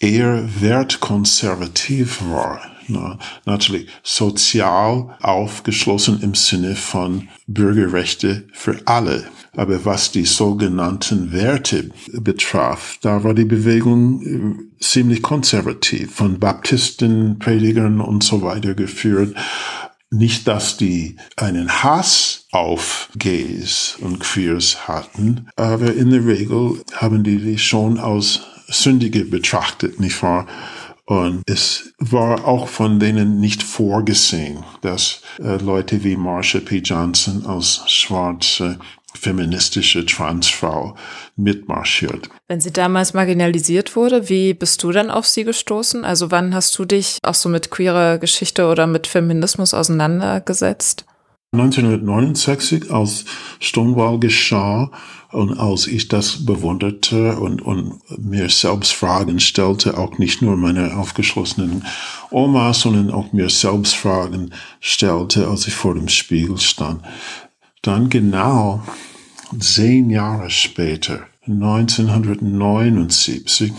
eher 0.00 0.48
wertkonservativ 0.60 2.20
war. 2.30 2.60
Na, 2.90 3.18
natürlich 3.44 3.88
sozial 4.02 5.14
aufgeschlossen 5.20 6.22
im 6.22 6.34
Sinne 6.34 6.74
von 6.74 7.28
Bürgerrechte 7.46 8.46
für 8.52 8.80
alle. 8.86 9.24
Aber 9.54 9.84
was 9.84 10.10
die 10.10 10.24
sogenannten 10.24 11.32
Werte 11.32 11.90
betraf, 12.12 12.96
da 13.02 13.24
war 13.24 13.34
die 13.34 13.44
Bewegung 13.44 14.22
äh, 14.22 14.82
ziemlich 14.82 15.20
konservativ, 15.20 16.14
von 16.14 16.38
Baptisten, 16.38 17.38
Predigern 17.38 18.00
und 18.00 18.24
so 18.24 18.40
weiter 18.42 18.74
geführt. 18.74 19.36
Nicht, 20.10 20.48
dass 20.48 20.78
die 20.78 21.16
einen 21.36 21.82
Hass 21.82 22.46
auf 22.50 23.10
Gays 23.18 23.98
und 24.00 24.20
Queers 24.20 24.88
hatten, 24.88 25.48
aber 25.56 25.92
in 25.92 26.08
der 26.08 26.24
Regel 26.24 26.82
haben 26.94 27.22
die 27.22 27.36
die 27.36 27.58
schon 27.58 27.98
als 27.98 28.40
Sündige 28.68 29.24
betrachtet, 29.24 29.98
nicht 29.98 30.22
wahr? 30.22 30.46
Und 31.04 31.42
es 31.46 31.94
war 31.98 32.46
auch 32.46 32.68
von 32.68 33.00
denen 33.00 33.40
nicht 33.40 33.62
vorgesehen, 33.62 34.62
dass 34.82 35.22
äh, 35.38 35.56
Leute 35.56 36.04
wie 36.04 36.16
Marsha 36.16 36.60
P. 36.60 36.78
Johnson 36.78 37.46
als 37.46 37.82
schwarze 37.86 38.78
feministische 39.18 40.04
Transfrau 40.04 40.96
mitmarschiert. 41.34 42.28
Wenn 42.46 42.60
sie 42.60 42.72
damals 42.72 43.14
marginalisiert 43.14 43.96
wurde, 43.96 44.28
wie 44.28 44.52
bist 44.52 44.82
du 44.82 44.92
dann 44.92 45.10
auf 45.10 45.26
sie 45.26 45.44
gestoßen? 45.44 46.04
Also 46.04 46.30
wann 46.30 46.54
hast 46.54 46.78
du 46.78 46.84
dich 46.84 47.18
auch 47.22 47.34
so 47.34 47.48
mit 47.48 47.70
queerer 47.70 48.18
Geschichte 48.18 48.66
oder 48.66 48.86
mit 48.86 49.06
Feminismus 49.06 49.72
auseinandergesetzt? 49.72 51.06
1969, 51.52 52.90
als 52.90 53.24
Stonewall 53.60 54.20
geschah 54.20 54.90
und 55.30 55.58
als 55.58 55.86
ich 55.86 56.08
das 56.08 56.46
bewunderte 56.46 57.36
und, 57.36 57.60
und 57.60 58.00
mir 58.18 58.48
selbst 58.48 58.92
Fragen 58.92 59.40
stellte, 59.40 59.98
auch 59.98 60.16
nicht 60.18 60.40
nur 60.40 60.56
meine 60.56 60.96
aufgeschlossenen 60.96 61.84
Oma, 62.30 62.72
sondern 62.72 63.10
auch 63.10 63.30
mir 63.32 63.50
selbst 63.50 63.94
Fragen 63.94 64.54
stellte, 64.80 65.48
als 65.48 65.66
ich 65.66 65.74
vor 65.74 65.92
dem 65.94 66.08
Spiegel 66.08 66.56
stand, 66.58 67.02
dann 67.82 68.08
genau 68.08 68.82
zehn 69.58 70.08
Jahre 70.10 70.50
später, 70.50 71.26
1979, 71.46 73.72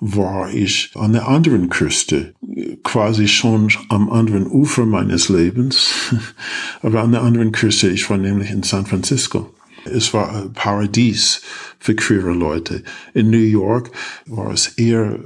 war 0.00 0.50
ich 0.50 0.90
an 0.94 1.12
der 1.12 1.28
anderen 1.28 1.68
Küste, 1.68 2.34
quasi 2.82 3.28
schon 3.28 3.70
am 3.90 4.10
anderen 4.10 4.46
Ufer 4.46 4.86
meines 4.86 5.28
Lebens, 5.28 6.14
aber 6.82 7.02
an 7.02 7.12
der 7.12 7.20
anderen 7.22 7.52
Küste. 7.52 7.90
Ich 7.90 8.08
war 8.08 8.16
nämlich 8.16 8.50
in 8.50 8.62
San 8.62 8.86
Francisco. 8.86 9.50
Es 9.84 10.12
war 10.12 10.34
ein 10.34 10.52
Paradies 10.52 11.42
für 11.78 11.94
queere 11.94 12.32
Leute. 12.32 12.82
In 13.14 13.30
New 13.30 13.38
York 13.38 13.90
war 14.26 14.52
es 14.52 14.68
eher, 14.78 15.18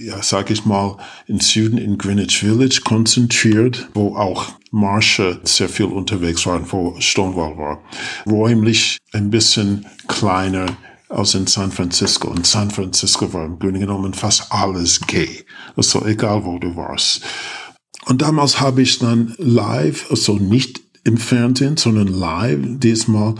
ja, 0.00 0.22
sag 0.22 0.50
ich 0.50 0.64
mal, 0.64 0.96
im 1.26 1.40
Süden 1.40 1.78
in 1.78 1.98
Greenwich 1.98 2.38
Village 2.38 2.80
konzentriert, 2.84 3.88
wo 3.94 4.16
auch 4.16 4.52
Marsha 4.70 5.38
sehr 5.44 5.68
viel 5.68 5.86
unterwegs 5.86 6.46
war, 6.46 6.60
wo 6.72 6.96
Stonewall 6.98 7.56
war. 7.56 7.82
Räumlich 8.26 8.98
ein 9.12 9.30
bisschen 9.30 9.86
kleiner 10.08 10.66
als 11.08 11.34
in 11.34 11.46
San 11.46 11.72
Francisco. 11.72 12.32
In 12.32 12.44
San 12.44 12.70
Francisco 12.70 13.32
war 13.32 13.44
im 13.44 13.58
Grunde 13.58 13.80
genommen 13.80 14.14
fast 14.14 14.52
alles 14.52 15.00
gay. 15.06 15.44
Also 15.76 16.04
egal 16.06 16.44
wo 16.44 16.58
du 16.58 16.76
warst. 16.76 17.22
Und 18.06 18.22
damals 18.22 18.60
habe 18.60 18.82
ich 18.82 18.98
dann 18.98 19.34
live, 19.38 20.10
also 20.10 20.36
nicht 20.36 20.80
im 21.04 21.16
Fernsehen, 21.16 21.76
sondern 21.76 22.08
live, 22.08 22.60
diesmal 22.62 23.34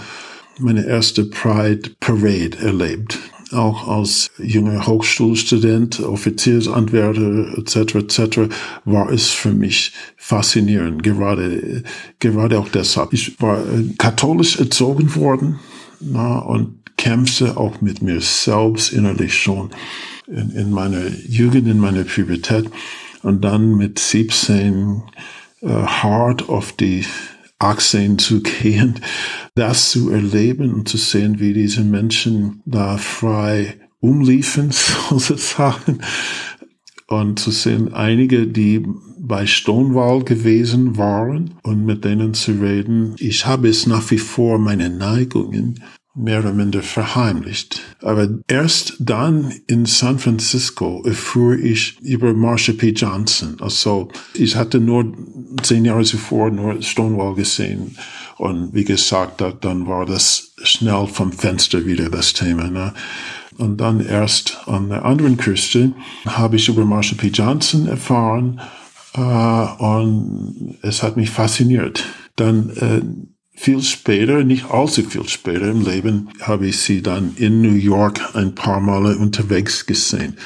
meine 0.59 0.87
erste 0.87 1.25
Pride 1.25 1.91
Parade 2.01 2.59
erlebt. 2.61 3.19
Auch 3.51 3.89
als 3.89 4.31
junger 4.39 4.87
Hochschulstudent, 4.87 6.01
Offiziersanwärter 6.01 7.57
etc. 7.57 7.95
etc. 7.95 8.39
war 8.85 9.11
es 9.11 9.31
für 9.31 9.53
mich 9.53 9.93
faszinierend. 10.17 11.03
Gerade, 11.03 11.83
gerade 12.19 12.59
auch 12.59 12.69
deshalb. 12.69 13.15
Ich 13.15 13.41
war 13.41 13.63
katholisch 13.97 14.59
erzogen 14.59 15.15
worden 15.15 15.61
na, 16.01 16.41
und 16.41 16.79
kämpfte 16.99 17.57
auch 17.57 17.81
mit 17.81 18.03
mir 18.03 18.21
selbst 18.21 18.93
innerlich 18.93 19.35
schon 19.35 19.71
in, 20.27 20.51
in 20.51 20.71
meiner 20.71 21.09
Jugend, 21.27 21.69
in 21.69 21.79
meiner 21.79 22.05
Pubertät 22.05 22.69
und 23.23 23.43
dann 23.43 23.77
mit 23.77 23.99
17 23.99 25.03
äh, 25.63 25.69
hart 25.69 26.49
auf 26.49 26.73
die 26.73 27.07
Achsen 27.59 28.19
zu 28.19 28.43
gehen, 28.63 29.01
das 29.59 29.91
zu 29.91 30.11
erleben 30.11 30.73
und 30.73 30.89
zu 30.89 30.97
sehen, 30.97 31.41
wie 31.41 31.53
diese 31.53 31.83
Menschen 31.83 32.63
da 32.65 32.97
frei 32.97 33.75
umliefen, 34.01 34.71
sozusagen. 35.11 35.99
Und 37.09 37.39
zu 37.39 37.51
sehen, 37.51 37.93
einige, 37.93 38.47
die 38.47 38.87
bei 39.19 39.47
Stonewall 39.47 40.23
gewesen 40.23 40.97
waren 40.97 41.55
und 41.63 41.85
mit 41.85 42.05
denen 42.05 42.35
zu 42.35 42.53
reden. 42.53 43.15
Ich 43.19 43.47
habe 43.47 43.69
es 43.69 43.87
nach 43.87 44.11
wie 44.11 44.19
vor 44.19 44.59
meine 44.59 44.91
Neigungen 44.91 45.83
mehr 46.19 46.41
oder 46.41 46.53
minder 46.53 46.83
verheimlicht. 46.83 47.81
Aber 48.03 48.29
erst 48.49 48.97
dann 48.99 49.53
in 49.67 49.87
San 49.87 50.19
Francisco 50.19 51.03
erfuhr 51.05 51.57
ich 51.57 51.99
über 52.01 52.35
Marsha 52.35 52.73
P. 52.73 52.91
Johnson. 52.91 53.57
Also 53.61 54.09
ich 54.35 54.57
hatte 54.57 54.81
nur 54.81 55.13
zehn 55.63 55.85
Jahre 55.85 56.05
zuvor 56.05 56.51
nur 56.51 56.83
Stonewall 56.83 57.35
gesehen. 57.35 57.97
Und 58.37 58.75
wie 58.75 58.85
gesagt, 58.85 59.43
dann 59.61 59.87
war 59.87 60.07
das 60.07 60.53
schnell 60.63 61.07
vom 61.07 61.33
Fenster 61.33 61.87
wieder 61.87 62.09
das 62.09 62.33
Thema. 62.33 62.69
Ne? 62.69 62.93
Und 63.57 63.79
dann 63.79 64.05
erst 64.05 64.59
an 64.67 64.89
der 64.89 65.05
anderen 65.05 65.37
Küste 65.37 65.93
habe 66.27 66.57
ich 66.57 66.69
über 66.69 66.85
Marsha 66.85 67.17
P. 67.17 67.29
Johnson 67.29 67.89
erfahren. 67.89 68.61
Äh, 69.15 69.21
und 69.21 70.79
es 70.83 71.03
hat 71.03 71.17
mich 71.17 71.31
fasziniert. 71.31 72.05
Dann 72.37 72.71
äh, 72.77 73.38
viel 73.59 73.83
später, 73.83 74.45
nicht 74.45 74.71
allzu 74.71 75.03
viel 75.03 75.29
später 75.29 75.69
im 75.69 75.85
Leben, 75.85 76.29
habe 76.41 76.69
ich 76.69 76.79
sie 76.79 77.03
dann 77.03 77.35
in 77.37 77.61
New 77.61 77.75
York 77.75 78.21
ein 78.35 78.55
paar 78.55 78.81
Male 78.81 79.19
unterwegs 79.19 79.85
gesehen. 79.85 80.37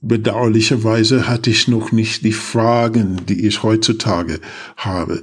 Bedauerlicherweise 0.00 1.28
hatte 1.28 1.50
ich 1.50 1.68
noch 1.68 1.92
nicht 1.92 2.24
die 2.24 2.32
Fragen, 2.32 3.20
die 3.28 3.46
ich 3.46 3.62
heutzutage 3.62 4.40
habe. 4.76 5.22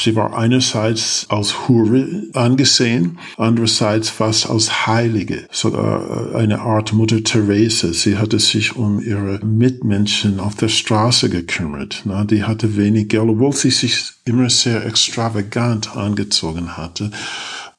Sie 0.00 0.16
war 0.16 0.36
einerseits 0.36 1.26
als 1.28 1.68
Hure 1.68 2.24
angesehen, 2.32 3.18
andererseits 3.36 4.08
fast 4.08 4.48
als 4.48 4.86
Heilige, 4.86 5.46
sogar 5.52 6.32
äh, 6.32 6.36
eine 6.36 6.60
Art 6.60 6.94
Mutter 6.94 7.22
Teresa. 7.22 7.92
Sie 7.92 8.16
hatte 8.16 8.40
sich 8.40 8.74
um 8.74 9.00
ihre 9.00 9.44
Mitmenschen 9.44 10.40
auf 10.40 10.54
der 10.54 10.68
Straße 10.68 11.28
gekümmert. 11.28 12.02
Na, 12.04 12.24
die 12.24 12.42
hatte 12.42 12.76
wenig 12.76 13.08
Geld, 13.08 13.28
obwohl 13.28 13.52
sie 13.52 13.70
sich 13.70 14.02
immer 14.24 14.48
sehr 14.48 14.84
extravagant 14.86 15.94
angezogen 15.94 16.76
hatte. 16.76 17.10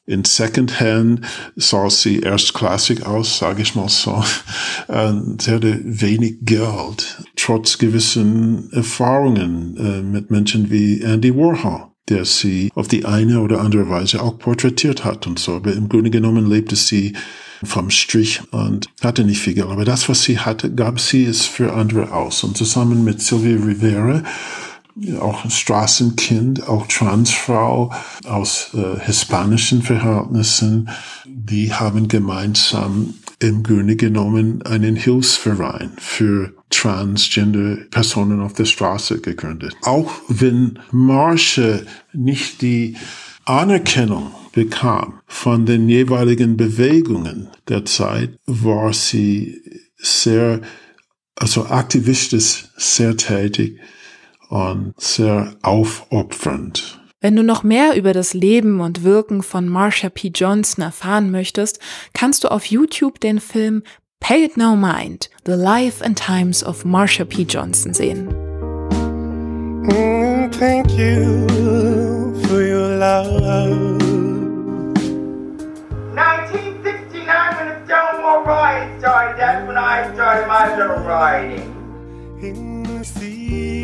In 0.06 0.22
Secondhand 0.24 1.22
sah 1.56 1.90
sie 1.90 2.20
erstklassig 2.20 3.04
aus, 3.06 3.38
sage 3.38 3.62
ich 3.62 3.74
mal 3.74 3.88
so. 3.88 4.22
Sie 4.86 5.50
hatte 5.50 5.80
wenig 5.82 6.36
Geld, 6.42 7.24
trotz 7.36 7.78
gewissen 7.78 8.70
Erfahrungen 8.72 9.76
äh, 9.78 10.02
mit 10.02 10.30
Menschen 10.30 10.70
wie 10.70 11.00
Andy 11.00 11.34
Warhol 11.34 11.93
der 12.08 12.24
sie 12.24 12.70
auf 12.74 12.88
die 12.88 13.04
eine 13.04 13.40
oder 13.40 13.60
andere 13.60 13.88
Weise 13.88 14.22
auch 14.22 14.38
porträtiert 14.38 15.04
hat 15.04 15.26
und 15.26 15.38
so. 15.38 15.56
Aber 15.56 15.72
im 15.72 15.88
Grunde 15.88 16.10
genommen 16.10 16.48
lebte 16.48 16.76
sie 16.76 17.14
vom 17.62 17.90
Strich 17.90 18.42
und 18.50 18.88
hatte 19.02 19.24
nicht 19.24 19.40
viel 19.40 19.54
Geld. 19.54 19.68
Aber 19.68 19.84
das, 19.84 20.08
was 20.08 20.22
sie 20.22 20.38
hatte, 20.38 20.74
gab 20.74 21.00
sie 21.00 21.24
es 21.24 21.46
für 21.46 21.72
andere 21.72 22.12
aus. 22.12 22.44
Und 22.44 22.56
zusammen 22.56 23.04
mit 23.04 23.22
Sylvia 23.22 23.56
Rivera, 23.56 24.22
auch 25.20 25.48
Straßenkind, 25.50 26.68
auch 26.68 26.86
Transfrau 26.86 27.92
aus 28.26 28.70
äh, 28.74 29.00
hispanischen 29.00 29.82
Verhältnissen, 29.82 30.88
die 31.26 31.72
haben 31.72 32.08
gemeinsam 32.08 33.14
im 33.44 33.62
Grunde 33.62 33.96
genommen 33.96 34.62
einen 34.62 34.96
Hilfsverein 34.96 35.92
für 35.98 36.54
Transgender-Personen 36.70 38.40
auf 38.40 38.54
der 38.54 38.64
Straße 38.64 39.20
gegründet. 39.20 39.74
Auch 39.82 40.12
wenn 40.28 40.78
Marsha 40.90 41.80
nicht 42.14 42.62
die 42.62 42.96
Anerkennung 43.44 44.30
bekam 44.52 45.20
von 45.26 45.66
den 45.66 45.88
jeweiligen 45.88 46.56
Bewegungen 46.56 47.48
der 47.68 47.84
Zeit, 47.84 48.38
war 48.46 48.94
sie 48.94 49.60
sehr, 49.96 50.62
also 51.36 51.66
aktivistisch 51.66 52.68
sehr 52.76 53.16
tätig 53.16 53.78
und 54.48 54.94
sehr 54.98 55.54
aufopfernd. 55.60 57.03
Wenn 57.24 57.36
du 57.36 57.42
noch 57.42 57.62
mehr 57.62 57.96
über 57.96 58.12
das 58.12 58.34
Leben 58.34 58.82
und 58.82 59.02
Wirken 59.02 59.42
von 59.42 59.66
Marsha 59.66 60.10
P. 60.10 60.28
Johnson 60.28 60.84
erfahren 60.84 61.30
möchtest, 61.30 61.80
kannst 62.12 62.44
du 62.44 62.48
auf 62.50 62.66
YouTube 62.66 63.18
den 63.18 63.40
Film 63.40 63.82
Pay 64.20 64.44
It 64.44 64.58
No 64.58 64.76
Mind, 64.76 65.30
The 65.46 65.52
Life 65.52 66.04
and 66.04 66.18
Times 66.18 66.62
of 66.62 66.84
Marsha 66.84 67.24
P. 67.24 67.44
Johnson 67.44 67.94
sehen. 67.94 68.28
Mm, 69.88 70.52
thank 70.52 70.90
you 70.98 71.46
for 72.46 72.60
your 72.60 72.94
love. 72.98 74.02
1969 76.12 77.56
when 77.56 77.68
the 77.68 77.86
Stonewall 77.86 78.44
Riot 78.44 79.00
started, 79.00 79.40
that's 79.40 79.66
when 79.66 79.78
I 79.78 80.12
started 80.12 80.46
my 80.46 80.76
little 80.76 81.02
rioting. 81.02 81.72
In 82.42 82.82
the 82.82 83.02
you 83.02 83.83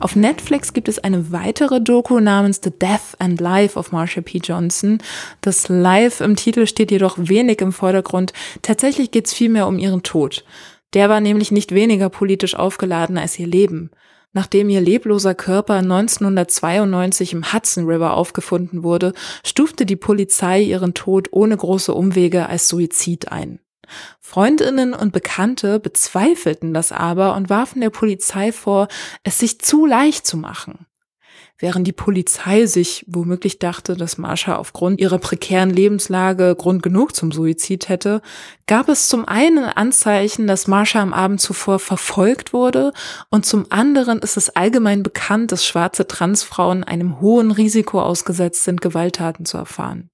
Auf 0.00 0.16
Netflix 0.16 0.72
gibt 0.72 0.88
es 0.88 0.98
eine 0.98 1.30
weitere 1.30 1.78
Doku 1.78 2.20
namens 2.20 2.62
The 2.64 2.70
Death 2.70 3.16
and 3.18 3.38
Life 3.38 3.78
of 3.78 3.92
Marsha 3.92 4.22
P. 4.22 4.38
Johnson. 4.38 4.96
Das 5.42 5.68
Life 5.68 6.24
im 6.24 6.36
Titel 6.36 6.66
steht 6.66 6.90
jedoch 6.90 7.16
wenig 7.18 7.60
im 7.60 7.70
Vordergrund. 7.70 8.32
Tatsächlich 8.62 9.10
geht 9.10 9.26
es 9.26 9.34
vielmehr 9.34 9.66
um 9.66 9.78
ihren 9.78 10.02
Tod. 10.02 10.46
Der 10.94 11.10
war 11.10 11.20
nämlich 11.20 11.50
nicht 11.52 11.74
weniger 11.74 12.08
politisch 12.08 12.54
aufgeladen 12.54 13.18
als 13.18 13.38
ihr 13.38 13.46
Leben. 13.46 13.90
Nachdem 14.32 14.70
ihr 14.70 14.80
lebloser 14.80 15.34
Körper 15.34 15.74
1992 15.74 17.34
im 17.34 17.52
Hudson 17.52 17.84
River 17.84 18.14
aufgefunden 18.14 18.82
wurde, 18.82 19.12
stufte 19.44 19.84
die 19.84 19.96
Polizei 19.96 20.62
ihren 20.62 20.94
Tod 20.94 21.28
ohne 21.30 21.54
große 21.54 21.92
Umwege 21.92 22.48
als 22.48 22.68
Suizid 22.68 23.30
ein. 23.30 23.60
Freundinnen 24.20 24.94
und 24.94 25.12
Bekannte 25.12 25.80
bezweifelten 25.80 26.74
das 26.74 26.92
aber 26.92 27.34
und 27.34 27.50
warfen 27.50 27.80
der 27.80 27.90
Polizei 27.90 28.52
vor, 28.52 28.88
es 29.22 29.38
sich 29.38 29.60
zu 29.60 29.86
leicht 29.86 30.26
zu 30.26 30.36
machen. 30.36 30.86
Während 31.62 31.86
die 31.86 31.92
Polizei 31.92 32.64
sich 32.64 33.04
womöglich 33.06 33.58
dachte, 33.58 33.94
dass 33.94 34.16
Marsha 34.16 34.56
aufgrund 34.56 34.98
ihrer 34.98 35.18
prekären 35.18 35.68
Lebenslage 35.68 36.56
Grund 36.56 36.82
genug 36.82 37.14
zum 37.14 37.32
Suizid 37.32 37.90
hätte, 37.90 38.22
gab 38.66 38.88
es 38.88 39.10
zum 39.10 39.28
einen 39.28 39.64
Anzeichen, 39.64 40.46
dass 40.46 40.68
Marsha 40.68 41.02
am 41.02 41.12
Abend 41.12 41.38
zuvor 41.38 41.78
verfolgt 41.78 42.54
wurde 42.54 42.94
und 43.28 43.44
zum 43.44 43.66
anderen 43.68 44.20
ist 44.20 44.38
es 44.38 44.48
allgemein 44.48 45.02
bekannt, 45.02 45.52
dass 45.52 45.66
schwarze 45.66 46.06
Transfrauen 46.06 46.82
einem 46.82 47.20
hohen 47.20 47.50
Risiko 47.50 48.00
ausgesetzt 48.00 48.64
sind, 48.64 48.80
Gewalttaten 48.80 49.44
zu 49.44 49.58
erfahren. 49.58 50.08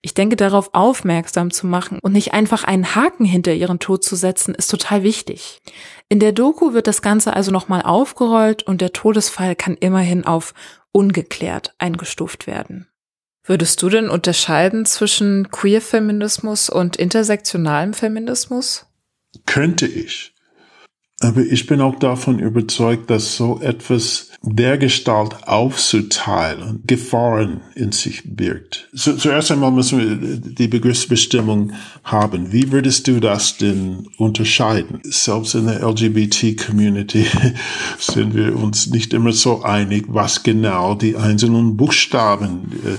Ich 0.00 0.14
denke, 0.14 0.36
darauf 0.36 0.70
aufmerksam 0.72 1.50
zu 1.50 1.66
machen 1.66 1.98
und 2.00 2.12
nicht 2.12 2.32
einfach 2.32 2.64
einen 2.64 2.94
Haken 2.94 3.24
hinter 3.24 3.52
ihren 3.52 3.78
Tod 3.78 4.04
zu 4.04 4.16
setzen, 4.16 4.54
ist 4.54 4.70
total 4.70 5.02
wichtig. 5.02 5.60
In 6.08 6.20
der 6.20 6.32
Doku 6.32 6.72
wird 6.72 6.86
das 6.86 7.02
Ganze 7.02 7.34
also 7.34 7.50
nochmal 7.50 7.82
aufgerollt 7.82 8.62
und 8.62 8.80
der 8.80 8.92
Todesfall 8.92 9.56
kann 9.56 9.76
immerhin 9.76 10.24
auf 10.24 10.54
ungeklärt 10.92 11.74
eingestuft 11.78 12.46
werden. 12.46 12.88
Würdest 13.44 13.82
du 13.82 13.88
denn 13.88 14.08
unterscheiden 14.08 14.86
zwischen 14.86 15.50
Queer-Feminismus 15.50 16.70
und 16.70 16.96
intersektionalem 16.96 17.94
Feminismus? 17.94 18.86
Könnte 19.46 19.86
ich. 19.86 20.34
Aber 21.20 21.40
ich 21.40 21.66
bin 21.66 21.80
auch 21.80 21.98
davon 21.98 22.38
überzeugt, 22.38 23.10
dass 23.10 23.36
so 23.36 23.60
etwas 23.60 24.29
dergestalt 24.42 25.46
aufzuteilen 25.46 26.82
Gefahren 26.86 27.60
in 27.74 27.92
sich 27.92 28.22
birgt. 28.24 28.88
So, 28.92 29.12
zuerst 29.14 29.50
einmal 29.50 29.70
müssen 29.70 29.98
wir 29.98 30.36
die 30.38 30.68
Begriffsbestimmung 30.68 31.72
haben. 32.04 32.50
Wie 32.50 32.72
würdest 32.72 33.06
du 33.06 33.20
das 33.20 33.58
denn 33.58 34.08
unterscheiden? 34.16 35.00
Selbst 35.04 35.54
in 35.54 35.66
der 35.66 35.82
LGBT-Community 35.82 37.26
sind 37.98 38.34
wir 38.34 38.56
uns 38.56 38.86
nicht 38.86 39.12
immer 39.12 39.32
so 39.32 39.62
einig, 39.62 40.06
was 40.08 40.42
genau 40.42 40.94
die 40.94 41.16
einzelnen 41.16 41.76
Buchstaben 41.76 42.72
äh, 42.86 42.96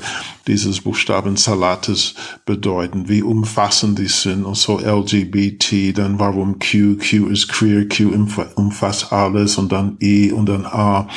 dieses 0.48 0.82
Buchstabensalates 0.82 2.16
bedeuten, 2.46 3.10
wie 3.10 3.22
umfassend 3.22 4.00
die 4.00 4.08
sind. 4.08 4.44
Und 4.44 4.58
so 4.58 4.80
LGBT, 4.80 5.98
dann 5.98 6.20
warum 6.20 6.60
Q, 6.60 6.98
Q 6.98 7.28
ist 7.28 7.48
queer, 7.48 7.88
Q 7.88 8.12
umfasst 8.56 9.12
alles 9.12 9.58
und 9.58 9.72
dann 9.72 9.98
E 10.00 10.32
und 10.32 10.48
dann 10.50 10.66
A. 10.66 11.08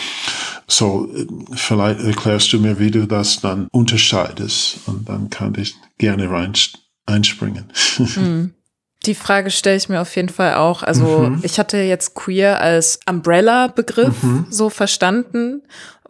So, 0.67 1.09
vielleicht 1.55 2.01
erklärst 2.01 2.53
du 2.53 2.61
mir, 2.61 2.79
wie 2.79 2.91
du 2.91 3.07
das 3.07 3.41
dann 3.41 3.69
unterscheidest 3.71 4.79
und 4.87 5.09
dann 5.09 5.31
kann 5.31 5.55
ich 5.57 5.75
gerne 5.99 6.31
rein 6.31 6.53
einspringen. 7.07 7.71
Mhm. 7.99 8.55
Die 9.07 9.15
Frage 9.15 9.51
stelle 9.51 9.77
ich 9.77 9.91
mir 9.91 10.01
auf 10.01 10.17
jeden 10.17 10.31
Fall 10.31 10.55
auch. 10.55 10.83
Also 10.83 11.29
mhm. 11.29 11.41
ich 11.43 11.59
hatte 11.59 11.77
jetzt 11.77 12.15
queer 12.15 12.63
als 12.63 13.01
Umbrella-Begriff 13.07 14.23
mhm. 14.23 14.47
so 14.49 14.71
verstanden 14.71 15.63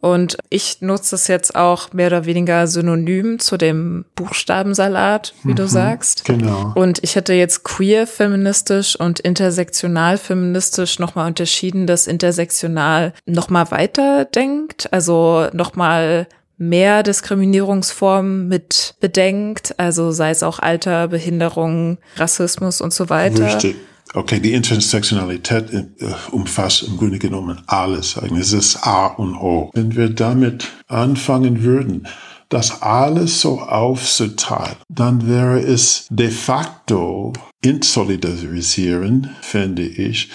und 0.04 0.36
ich 0.50 0.82
nutze 0.82 1.14
es 1.14 1.28
jetzt 1.28 1.56
auch 1.56 1.94
mehr 1.94 2.08
oder 2.08 2.26
weniger 2.26 2.66
synonym 2.66 3.38
zu 3.38 3.56
dem 3.56 4.04
Buchstabensalat, 4.16 5.32
wie 5.44 5.52
mhm, 5.52 5.56
du 5.56 5.66
sagst. 5.66 6.26
Genau. 6.26 6.74
Und 6.74 7.02
ich 7.02 7.16
hätte 7.16 7.32
jetzt 7.32 7.64
queer 7.64 8.06
feministisch 8.06 8.96
und 8.96 9.18
intersektional 9.20 10.18
feministisch 10.18 10.98
nochmal 10.98 11.28
unterschieden, 11.28 11.86
dass 11.86 12.06
intersektional 12.06 13.14
nochmal 13.24 13.70
weiter 13.70 14.26
denkt, 14.26 14.92
also 14.92 15.48
nochmal 15.54 16.26
mehr 16.58 17.02
Diskriminierungsformen 17.02 18.46
mit 18.46 18.96
bedenkt, 19.00 19.74
also 19.78 20.10
sei 20.10 20.28
es 20.28 20.42
auch 20.42 20.58
Alter, 20.58 21.08
Behinderung, 21.08 21.96
Rassismus 22.16 22.82
und 22.82 22.92
so 22.92 23.08
weiter. 23.08 23.46
Richtig. 23.46 23.76
Okay, 24.16 24.38
die 24.38 24.52
Intersektionalität 24.52 25.72
äh, 25.72 25.84
umfasst 26.30 26.84
im 26.84 26.96
Grunde 26.96 27.18
genommen 27.18 27.62
alles. 27.66 28.16
Eigentlich 28.16 28.42
ist 28.42 28.52
es 28.52 28.82
A 28.84 29.06
und 29.06 29.34
O. 29.34 29.70
Wenn 29.74 29.96
wir 29.96 30.08
damit 30.08 30.70
anfangen 30.86 31.64
würden, 31.64 32.06
das 32.48 32.82
alles 32.82 33.40
so 33.40 33.60
aufzuteilen, 33.60 34.76
dann 34.88 35.28
wäre 35.28 35.58
es 35.58 36.06
de 36.10 36.30
facto 36.30 37.32
insolidarisieren, 37.60 39.30
finde 39.40 39.82
ich. 39.82 40.30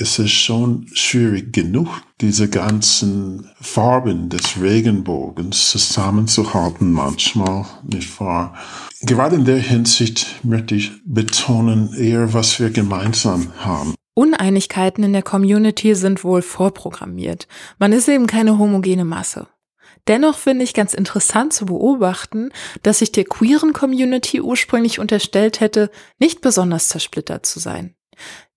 Es 0.00 0.20
ist 0.20 0.30
schon 0.30 0.86
schwierig 0.92 1.52
genug, 1.52 1.88
diese 2.20 2.48
ganzen 2.48 3.50
Farben 3.60 4.28
des 4.28 4.60
Regenbogens 4.60 5.70
zusammenzuhalten 5.70 6.92
manchmal, 6.92 7.66
nicht 7.82 8.20
wahr? 8.20 8.54
Gerade 9.02 9.36
in 9.36 9.44
der 9.44 9.58
Hinsicht 9.58 10.44
möchte 10.44 10.74
ich 10.74 10.92
betonen 11.04 11.94
eher, 11.94 12.34
was 12.34 12.58
wir 12.58 12.70
gemeinsam 12.70 13.52
haben. 13.58 13.94
Uneinigkeiten 14.14 15.04
in 15.04 15.12
der 15.12 15.22
Community 15.22 15.94
sind 15.94 16.24
wohl 16.24 16.42
vorprogrammiert. 16.42 17.46
Man 17.78 17.92
ist 17.92 18.08
eben 18.08 18.26
keine 18.26 18.58
homogene 18.58 19.04
Masse. 19.04 19.46
Dennoch 20.08 20.36
finde 20.36 20.64
ich 20.64 20.74
ganz 20.74 20.94
interessant 20.94 21.52
zu 21.52 21.66
beobachten, 21.66 22.50
dass 22.82 22.98
sich 22.98 23.12
der 23.12 23.24
queeren 23.24 23.72
Community 23.72 24.40
ursprünglich 24.40 24.98
unterstellt 24.98 25.60
hätte, 25.60 25.90
nicht 26.18 26.40
besonders 26.40 26.88
zersplittert 26.88 27.46
zu 27.46 27.60
sein. 27.60 27.94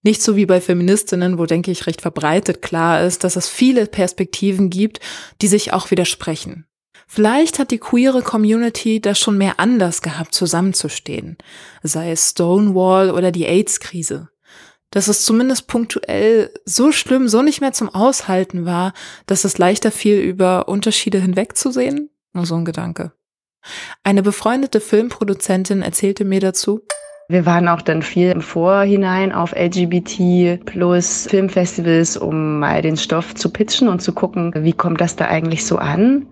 Nicht 0.02 0.24
so 0.24 0.36
wie 0.36 0.48
bei 0.48 0.60
Feministinnen, 0.60 1.38
wo 1.38 1.46
denke 1.46 1.70
ich 1.70 1.86
recht 1.86 2.02
verbreitet 2.02 2.64
klar 2.64 3.04
ist, 3.04 3.24
dass 3.24 3.36
es 3.36 3.48
viele 3.48 3.86
Perspektiven 3.86 4.72
gibt, 4.72 5.00
die 5.42 5.48
sich 5.48 5.74
auch 5.74 5.92
widersprechen. 5.92 6.66
Vielleicht 7.14 7.60
hat 7.60 7.72
die 7.72 7.78
queere 7.78 8.22
Community 8.22 9.02
das 9.02 9.20
schon 9.20 9.38
mehr 9.38 9.60
anders 9.60 10.02
gehabt, 10.02 10.34
zusammenzustehen, 10.34 11.38
sei 11.84 12.10
es 12.12 12.30
Stonewall 12.30 13.12
oder 13.12 13.34
die 13.34 13.46
AIDS-Krise. 13.46 14.30
Dass 14.92 15.10
es 15.10 15.26
zumindest 15.26 15.68
punktuell 15.68 16.54
so 16.64 16.94
schlimm, 16.94 17.28
so 17.28 17.42
nicht 17.42 17.60
mehr 17.60 17.74
zum 17.74 17.90
Aushalten 17.90 18.66
war, 18.66 18.94
dass 19.26 19.44
es 19.44 19.58
leichter 19.58 19.92
fiel, 19.92 20.22
über 20.22 20.70
Unterschiede 20.70 21.20
hinwegzusehen? 21.20 22.12
Nur 22.32 22.46
so 22.46 22.56
ein 22.56 22.64
Gedanke. 22.64 23.12
Eine 24.04 24.24
befreundete 24.24 24.80
Filmproduzentin 24.80 25.82
erzählte 25.82 26.24
mir 26.24 26.40
dazu, 26.40 26.80
wir 27.32 27.46
waren 27.46 27.68
auch 27.68 27.82
dann 27.82 28.02
viel 28.02 28.30
im 28.30 28.42
Vorhinein 28.42 29.32
auf 29.32 29.54
LGBT 29.56 30.64
plus 30.66 31.28
Filmfestivals, 31.30 32.18
um 32.18 32.60
mal 32.60 32.82
den 32.82 32.98
Stoff 32.98 33.36
zu 33.36 33.50
pitchen 33.50 33.88
und 33.88 34.02
zu 34.02 34.14
gucken, 34.14 34.54
wie 34.56 34.74
kommt 34.74 35.02
das 35.02 35.16
da 35.16 35.26
eigentlich 35.26 35.66
so 35.66 35.78
an. 35.78 36.26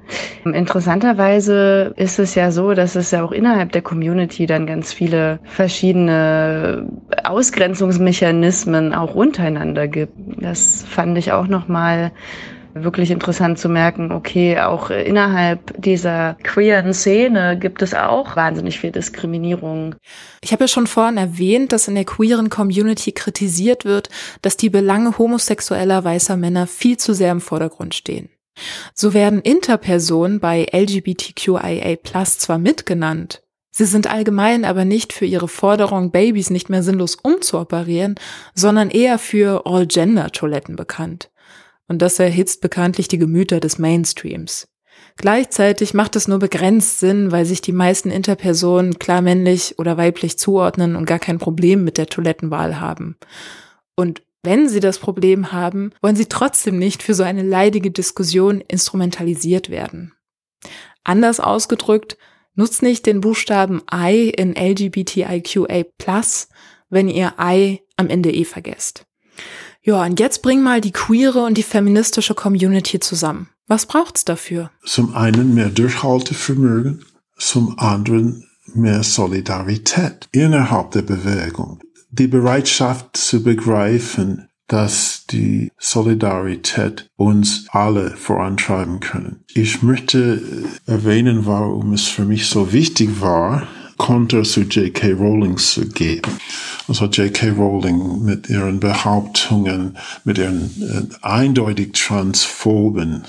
Interessanterweise 0.45 1.93
ist 1.95 2.19
es 2.19 2.35
ja 2.35 2.51
so, 2.51 2.73
dass 2.73 2.95
es 2.95 3.11
ja 3.11 3.23
auch 3.23 3.31
innerhalb 3.31 3.71
der 3.71 3.81
Community 3.81 4.45
dann 4.45 4.67
ganz 4.67 4.93
viele 4.93 5.39
verschiedene 5.43 6.87
Ausgrenzungsmechanismen 7.23 8.93
auch 8.93 9.15
untereinander 9.15 9.87
gibt. 9.87 10.13
Das 10.41 10.83
fand 10.87 11.17
ich 11.17 11.31
auch 11.31 11.47
nochmal 11.47 12.11
wirklich 12.73 13.11
interessant 13.11 13.59
zu 13.59 13.69
merken, 13.69 14.11
okay, 14.11 14.59
auch 14.59 14.89
innerhalb 14.89 15.81
dieser 15.81 16.35
queeren 16.43 16.93
Szene 16.93 17.57
gibt 17.57 17.81
es 17.81 17.93
auch 17.93 18.35
wahnsinnig 18.35 18.79
viel 18.79 18.91
Diskriminierung. 18.91 19.95
Ich 20.41 20.51
habe 20.51 20.65
ja 20.65 20.67
schon 20.67 20.87
vorhin 20.87 21.17
erwähnt, 21.17 21.71
dass 21.71 21.87
in 21.87 21.95
der 21.95 22.05
queeren 22.05 22.49
Community 22.49 23.11
kritisiert 23.11 23.85
wird, 23.85 24.09
dass 24.41 24.57
die 24.57 24.69
Belange 24.69 25.17
homosexueller 25.17 26.03
weißer 26.03 26.37
Männer 26.37 26.67
viel 26.67 26.97
zu 26.97 27.13
sehr 27.13 27.31
im 27.31 27.41
Vordergrund 27.41 27.95
stehen. 27.95 28.29
So 28.93 29.13
werden 29.13 29.41
Interpersonen 29.41 30.39
bei 30.39 30.67
LGBTQIA 30.71 31.97
zwar 32.03 32.57
mitgenannt, 32.57 33.41
Sie 33.71 33.85
sind 33.85 34.11
allgemein 34.11 34.65
aber 34.65 34.83
nicht 34.83 35.13
für 35.13 35.25
ihre 35.25 35.47
Forderung, 35.47 36.11
Babys 36.11 36.49
nicht 36.49 36.69
mehr 36.69 36.83
sinnlos 36.83 37.15
umzuoperieren, 37.15 38.15
sondern 38.53 38.89
eher 38.89 39.19
für 39.19 39.65
All-Gender-Toiletten 39.65 40.75
bekannt 40.75 41.29
und 41.89 42.01
das 42.01 42.19
erhitzt 42.19 42.61
bekanntlich 42.61 43.09
die 43.09 43.17
Gemüter 43.17 43.59
des 43.59 43.77
Mainstreams. 43.77 44.69
Gleichzeitig 45.17 45.93
macht 45.93 46.15
es 46.15 46.29
nur 46.29 46.39
begrenzt 46.39 46.99
Sinn, 46.99 47.31
weil 47.31 47.45
sich 47.45 47.59
die 47.59 47.73
meisten 47.73 48.09
Interpersonen 48.09 48.99
klar 48.99 49.21
männlich 49.21 49.77
oder 49.77 49.97
weiblich 49.97 50.37
zuordnen 50.37 50.95
und 50.95 51.05
gar 51.05 51.19
kein 51.19 51.39
Problem 51.39 51.83
mit 51.83 51.97
der 51.97 52.07
Toilettenwahl 52.07 52.79
haben. 52.79 53.17
Und 53.95 54.21
wenn 54.43 54.69
sie 54.69 54.79
das 54.79 54.99
Problem 54.99 55.51
haben, 55.51 55.91
wollen 56.01 56.15
sie 56.15 56.27
trotzdem 56.27 56.79
nicht 56.79 57.03
für 57.03 57.13
so 57.13 57.23
eine 57.23 57.43
leidige 57.43 57.91
Diskussion 57.91 58.61
instrumentalisiert 58.61 59.69
werden. 59.69 60.13
Anders 61.03 61.41
ausgedrückt, 61.41 62.17
nutzt 62.55 62.81
nicht 62.81 63.05
den 63.05 63.21
Buchstaben 63.21 63.81
I 63.93 64.29
in 64.29 64.55
LGBTIQA+, 64.55 65.85
wenn 66.89 67.09
ihr 67.09 67.33
I 67.39 67.81
am 67.97 68.09
Ende 68.09 68.31
eh 68.31 68.45
vergesst. 68.45 69.08
Ja, 69.81 70.03
und 70.03 70.19
jetzt 70.19 70.41
bring 70.41 70.61
mal 70.61 70.81
die 70.81 70.91
queere 70.91 71.43
und 71.43 71.57
die 71.57 71.63
feministische 71.63 72.33
Community 72.33 72.99
zusammen. 72.99 73.49
Was 73.67 73.85
braucht's 73.85 74.25
dafür? 74.25 74.71
Zum 74.85 75.15
einen 75.15 75.53
mehr 75.53 75.69
Durchhaltevermögen, 75.69 77.05
zum 77.37 77.77
anderen 77.79 78.45
mehr 78.73 79.03
Solidarität 79.03 80.27
innerhalb 80.31 80.91
der 80.91 81.03
Bewegung. 81.03 81.79
Die 82.11 82.27
Bereitschaft 82.27 83.15
zu 83.15 83.43
begreifen, 83.43 84.49
dass 84.67 85.25
die 85.29 85.71
Solidarität 85.77 87.09
uns 87.15 87.65
alle 87.69 88.11
vorantreiben 88.11 88.99
können. 88.99 89.43
Ich 89.53 89.81
möchte 89.81 90.41
erwähnen, 90.85 91.45
warum 91.45 91.93
es 91.93 92.07
für 92.07 92.25
mich 92.25 92.47
so 92.47 92.71
wichtig 92.71 93.21
war, 93.21 93.67
Konter 93.99 94.41
zu 94.43 94.61
J.K. 94.61 95.11
Rowling 95.11 95.57
zu 95.57 95.87
geben. 95.87 96.31
Also 96.87 97.05
J.K. 97.05 97.49
Rowling 97.49 98.23
mit 98.23 98.49
ihren 98.49 98.79
Behauptungen, 98.79 99.97
mit 100.23 100.39
ihren 100.39 100.71
äh, 100.81 101.15
eindeutig 101.21 101.91
transphoben 101.91 103.25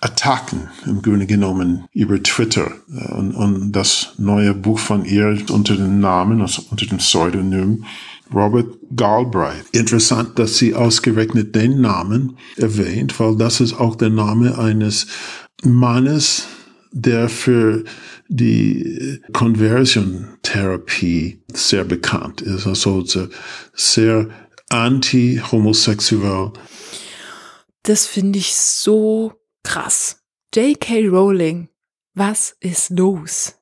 Attacken 0.00 0.68
im 0.86 1.02
Grunde 1.02 1.26
genommen 1.26 1.84
über 1.92 2.22
Twitter 2.22 2.70
äh, 2.90 3.12
und, 3.12 3.34
und 3.34 3.72
das 3.72 4.14
neue 4.16 4.54
Buch 4.54 4.78
von 4.78 5.04
ihr 5.04 5.36
unter 5.50 5.76
dem 5.76 6.00
Namen, 6.00 6.40
also 6.40 6.62
unter 6.70 6.86
dem 6.86 6.98
Pseudonym 6.98 7.84
Robert 8.32 8.74
Galbraith. 8.96 9.66
Interessant, 9.72 10.38
dass 10.38 10.56
sie 10.56 10.74
ausgerechnet 10.74 11.54
den 11.54 11.80
Namen 11.80 12.38
erwähnt, 12.56 13.18
weil 13.20 13.36
das 13.36 13.60
ist 13.60 13.74
auch 13.74 13.96
der 13.96 14.10
Name 14.10 14.58
eines 14.58 15.08
Mannes, 15.62 16.46
der 16.92 17.28
für 17.28 17.84
die 18.34 19.20
Conversion-Therapie 19.32 21.42
sehr 21.52 21.84
bekannt 21.84 22.40
ist, 22.40 22.66
also 22.66 23.04
sehr 23.74 24.30
anti-homosexuell. 24.70 26.52
Das 27.82 28.06
finde 28.06 28.38
ich 28.38 28.54
so 28.54 29.34
krass. 29.62 30.22
J.K. 30.54 31.08
Rowling, 31.08 31.68
was 32.14 32.56
ist 32.60 32.90
los? 32.90 33.58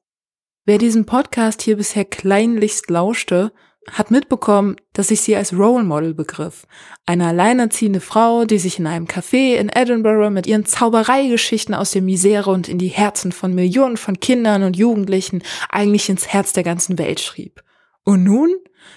Wer 0.66 0.78
diesen 0.78 1.04
Podcast 1.04 1.62
hier 1.62 1.76
bisher 1.76 2.04
kleinlichst 2.04 2.90
lauschte, 2.90 3.52
hat 3.92 4.11
mitbekommen, 4.11 4.76
dass 4.92 5.11
ich 5.11 5.20
sie 5.20 5.37
als 5.37 5.53
Role 5.53 5.85
Model 5.85 6.14
begriff. 6.14 6.66
Eine 7.07 7.29
alleinerziehende 7.29 8.00
Frau, 8.00 8.44
die 8.44 8.59
sich 8.59 8.79
in 8.79 8.87
einem 8.87 9.07
Café 9.07 9.57
in 9.57 9.68
Edinburgh 9.68 10.31
mit 10.31 10.46
ihren 10.46 10.64
Zaubereigeschichten 10.64 11.74
aus 11.74 11.92
der 11.92 12.03
Misere 12.03 12.50
und 12.50 12.68
in 12.68 12.79
die 12.79 12.88
Herzen 12.88 13.33
von 13.33 13.55
Millionen 13.55 13.96
von 13.96 14.20
Kindern 14.20 14.62
und 14.62 14.76
Jugendlichen 14.76 15.42
eigentlich 15.68 16.09
ins 16.09 16.29
Herz 16.29 16.53
der 16.53 16.62
ganzen 16.62 16.98
Welt 16.98 17.20
schrieb. 17.20 17.62
Und 18.05 18.24
nun? 18.24 18.55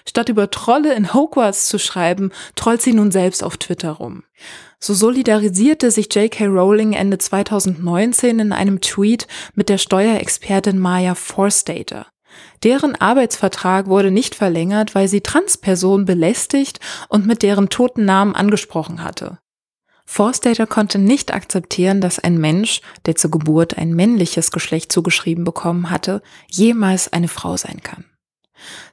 Statt 0.08 0.30
über 0.30 0.50
Trolle 0.50 0.94
in 0.94 1.14
Hogwarts 1.14 1.68
zu 1.68 1.78
schreiben, 1.78 2.32
trollt 2.56 2.82
sie 2.82 2.94
nun 2.94 3.12
selbst 3.12 3.44
auf 3.44 3.58
Twitter 3.58 3.92
rum. 3.92 4.24
So 4.80 4.94
solidarisierte 4.94 5.92
sich 5.92 6.14
J.K. 6.14 6.46
Rowling 6.46 6.94
Ende 6.94 7.18
2019 7.18 8.40
in 8.40 8.52
einem 8.52 8.82
Tweet 8.82 9.28
mit 9.56 9.70
der 9.70 9.78
Steuerexpertin 9.78 10.80
Maya 10.80 11.16
Forstater. 11.16 12.08
Deren 12.64 12.96
Arbeitsvertrag 12.96 13.88
wurde 13.88 14.12
nicht 14.12 14.36
verlängert, 14.36 14.96
weil 14.96 15.08
sie 15.08 15.22
Transpersonen 15.22 16.06
belästigt 16.06 16.80
und 17.10 17.26
mit 17.26 17.44
deren 17.44 17.70
toten 17.70 18.06
Namen 18.06 18.36
angesprochen 18.36 19.04
hatte. 19.04 19.40
Forstater 20.06 20.68
konnte 20.68 21.00
nicht 21.00 21.34
akzeptieren, 21.34 22.02
dass 22.02 22.20
ein 22.20 22.38
Mensch, 22.38 22.82
der 23.06 23.16
zur 23.16 23.32
Geburt 23.32 23.78
ein 23.78 23.94
männliches 23.94 24.52
Geschlecht 24.52 24.92
zugeschrieben 24.92 25.44
bekommen 25.44 25.90
hatte, 25.90 26.22
jemals 26.50 27.12
eine 27.12 27.28
Frau 27.28 27.58
sein 27.58 27.82
kann. 27.82 28.06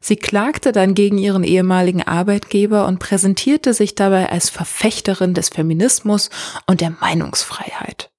Sie 0.00 0.16
klagte 0.16 0.72
dann 0.72 0.94
gegen 0.94 1.18
ihren 1.18 1.44
ehemaligen 1.44 2.02
Arbeitgeber 2.02 2.86
und 2.86 2.98
präsentierte 2.98 3.74
sich 3.74 3.94
dabei 3.94 4.30
als 4.30 4.50
Verfechterin 4.50 5.34
des 5.34 5.48
Feminismus 5.48 6.30
und 6.66 6.80
der 6.80 6.90
Meinungsfreiheit. 6.90 8.09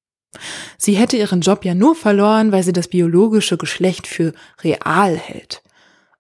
Sie 0.78 0.94
hätte 0.94 1.18
ihren 1.18 1.42
Job 1.42 1.66
ja 1.66 1.74
nur 1.74 1.96
verloren, 1.96 2.52
weil 2.52 2.64
sie 2.64 2.74
das 2.74 2.88
biologische 2.88 3.58
Geschlecht 3.58 4.08
für 4.08 4.34
real 4.64 5.16
hält. 5.18 5.62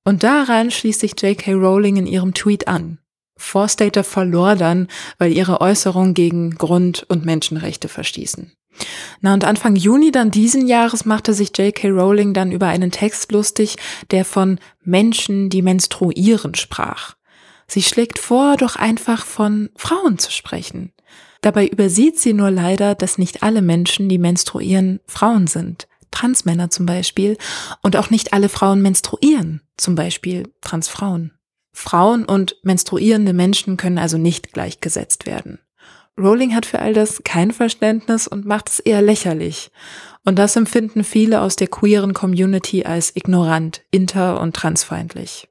Und 0.03 0.23
daran 0.23 0.71
schließt 0.71 0.99
sich 0.99 1.13
J.K. 1.21 1.53
Rowling 1.53 1.97
in 1.97 2.07
ihrem 2.07 2.33
Tweet 2.33 2.67
an. 2.67 2.97
Forstater 3.37 4.03
verlor 4.03 4.55
dann, 4.55 4.87
weil 5.17 5.31
ihre 5.31 5.61
Äußerungen 5.61 6.13
gegen 6.13 6.55
Grund- 6.55 7.05
und 7.09 7.25
Menschenrechte 7.25 7.87
verstießen. 7.87 8.51
Na 9.19 9.33
und 9.33 9.43
Anfang 9.43 9.75
Juni 9.75 10.11
dann 10.11 10.31
diesen 10.31 10.67
Jahres 10.67 11.05
machte 11.05 11.33
sich 11.33 11.55
J.K. 11.57 11.89
Rowling 11.89 12.33
dann 12.33 12.51
über 12.51 12.67
einen 12.67 12.91
Text 12.91 13.31
lustig, 13.31 13.75
der 14.11 14.25
von 14.25 14.59
Menschen, 14.83 15.49
die 15.49 15.61
menstruieren 15.61 16.55
sprach. 16.55 17.15
Sie 17.67 17.83
schlägt 17.83 18.19
vor, 18.19 18.57
doch 18.57 18.75
einfach 18.75 19.25
von 19.25 19.69
Frauen 19.75 20.17
zu 20.17 20.31
sprechen. 20.31 20.91
Dabei 21.41 21.67
übersieht 21.67 22.19
sie 22.19 22.33
nur 22.33 22.51
leider, 22.51 22.95
dass 22.95 23.17
nicht 23.17 23.43
alle 23.43 23.61
Menschen, 23.61 24.09
die 24.09 24.19
menstruieren, 24.19 24.99
Frauen 25.07 25.47
sind. 25.47 25.87
Transmänner 26.11 26.69
zum 26.69 26.85
Beispiel. 26.85 27.37
Und 27.81 27.95
auch 27.95 28.09
nicht 28.09 28.33
alle 28.33 28.49
Frauen 28.49 28.81
menstruieren. 28.81 29.61
Zum 29.77 29.95
Beispiel 29.95 30.51
Transfrauen. 30.61 31.31
Frauen 31.73 32.25
und 32.25 32.57
menstruierende 32.63 33.33
Menschen 33.33 33.77
können 33.77 33.97
also 33.97 34.17
nicht 34.17 34.53
gleichgesetzt 34.53 35.25
werden. 35.25 35.59
Rowling 36.17 36.53
hat 36.53 36.65
für 36.65 36.79
all 36.79 36.93
das 36.93 37.23
kein 37.23 37.51
Verständnis 37.51 38.27
und 38.27 38.45
macht 38.45 38.69
es 38.69 38.79
eher 38.79 39.01
lächerlich. 39.01 39.71
Und 40.23 40.37
das 40.37 40.55
empfinden 40.55 41.03
viele 41.03 41.41
aus 41.41 41.55
der 41.55 41.67
queeren 41.67 42.13
Community 42.13 42.83
als 42.83 43.15
ignorant, 43.15 43.81
inter- 43.89 44.39
und 44.39 44.55
transfeindlich. 44.55 45.47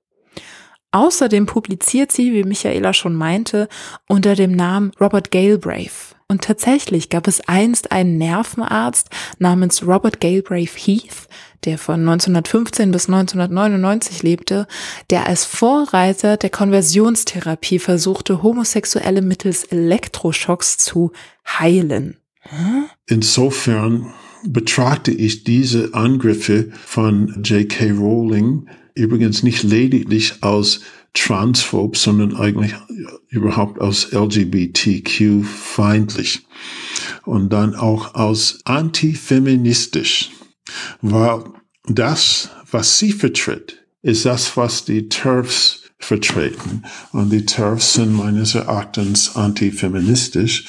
Außerdem 0.93 1.47
publiziert 1.47 2.11
sie, 2.11 2.33
wie 2.33 2.45
Michaela 2.45 2.93
schon 2.93 3.15
meinte, 3.15 3.69
unter 4.09 4.35
dem 4.35 4.53
Namen 4.53 4.93
Robert 5.01 5.31
Galbraith. 5.31 6.17
Und 6.27 6.43
tatsächlich 6.43 7.11
gab 7.11 7.27
es 7.27 7.41
einst 7.49 7.91
einen 7.91 8.17
Nervenarzt 8.17 9.09
namens 9.39 9.87
Robert 9.87 10.21
Galbraith 10.21 10.77
Heath, 10.77 11.29
der 11.65 11.77
von 11.77 12.01
1915 12.01 12.91
bis 12.91 13.09
1999 13.09 14.23
lebte, 14.23 14.67
der 15.11 15.27
als 15.27 15.45
Vorreiter 15.45 16.37
der 16.37 16.51
Konversionstherapie 16.51 17.79
versuchte, 17.79 18.43
Homosexuelle 18.43 19.23
mittels 19.23 19.65
Elektroschocks 19.65 20.79
zu 20.79 21.13
heilen. 21.47 22.17
Insofern 23.07 24.13
betrachte 24.45 25.11
ich 25.11 25.45
diese 25.45 25.95
Angriffe 25.95 26.71
von 26.85 27.43
J.K. 27.43 27.91
Rowling 27.91 28.69
übrigens 29.01 29.43
nicht 29.43 29.63
lediglich 29.63 30.43
aus 30.43 30.81
transphob, 31.15 31.97
sondern 31.97 32.37
eigentlich 32.37 32.75
überhaupt 33.29 33.81
aus 33.81 34.13
LGBTQ-feindlich 34.13 36.47
und 37.25 37.51
dann 37.53 37.75
auch 37.75 38.15
aus 38.15 38.61
antifeministisch, 38.65 40.31
weil 41.01 41.45
das, 41.87 42.51
was 42.71 42.99
sie 42.99 43.13
vertritt, 43.13 43.85
ist 44.03 44.25
das, 44.25 44.57
was 44.57 44.85
die 44.85 45.09
TERFs 45.09 45.83
vertreten. 45.99 46.85
Und 47.13 47.31
die 47.31 47.45
TERFs 47.45 47.95
sind 47.95 48.15
meines 48.15 48.55
Erachtens 48.55 49.35
antifeministisch, 49.37 50.67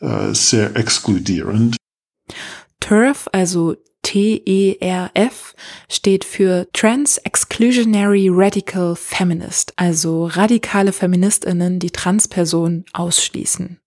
äh, 0.00 0.32
sehr 0.32 0.76
exkludierend. 0.76 1.76
TERF, 2.80 3.28
also 3.32 3.76
T-E-R-F, 4.12 5.54
steht 5.88 6.26
für 6.26 6.68
Trans 6.74 7.16
Exclusionary 7.16 8.28
Radical 8.30 8.94
Feminist, 8.94 9.72
also 9.76 10.26
radikale 10.26 10.92
Feministinnen, 10.92 11.78
die 11.78 11.92
Transpersonen 11.92 12.84
ausschließen. 12.92 13.80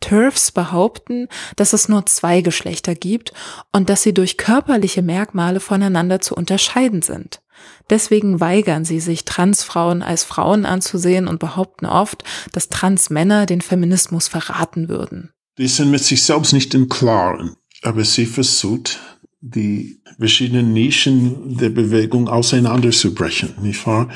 TERFs 0.00 0.50
behaupten, 0.50 1.28
dass 1.56 1.74
es 1.74 1.90
nur 1.90 2.06
zwei 2.06 2.40
Geschlechter 2.40 2.94
gibt 2.94 3.34
und 3.70 3.90
dass 3.90 4.02
sie 4.02 4.14
durch 4.14 4.38
körperliche 4.38 5.02
Merkmale 5.02 5.60
voneinander 5.60 6.22
zu 6.22 6.34
unterscheiden 6.34 7.02
sind. 7.02 7.42
Deswegen 7.90 8.40
weigern 8.40 8.86
sie 8.86 9.00
sich, 9.00 9.26
Transfrauen 9.26 10.02
als 10.02 10.24
Frauen 10.24 10.64
anzusehen 10.64 11.28
und 11.28 11.38
behaupten 11.38 11.84
oft, 11.84 12.24
dass 12.52 12.70
Transmänner 12.70 13.44
den 13.44 13.60
Feminismus 13.60 14.26
verraten 14.26 14.88
würden. 14.88 15.34
Die 15.58 15.68
sind 15.68 15.90
mit 15.90 16.02
sich 16.02 16.22
selbst 16.22 16.54
nicht 16.54 16.72
im 16.72 16.88
Klaren, 16.88 17.56
aber 17.82 18.06
sie 18.06 18.24
versucht, 18.24 18.98
die 19.40 20.00
verschiedenen 20.18 20.72
Nischen 20.72 21.56
der 21.56 21.70
Bewegung 21.70 22.28
auseinanderzubrechen, 22.28 23.54
nicht 23.62 23.86
wahr? 23.86 24.08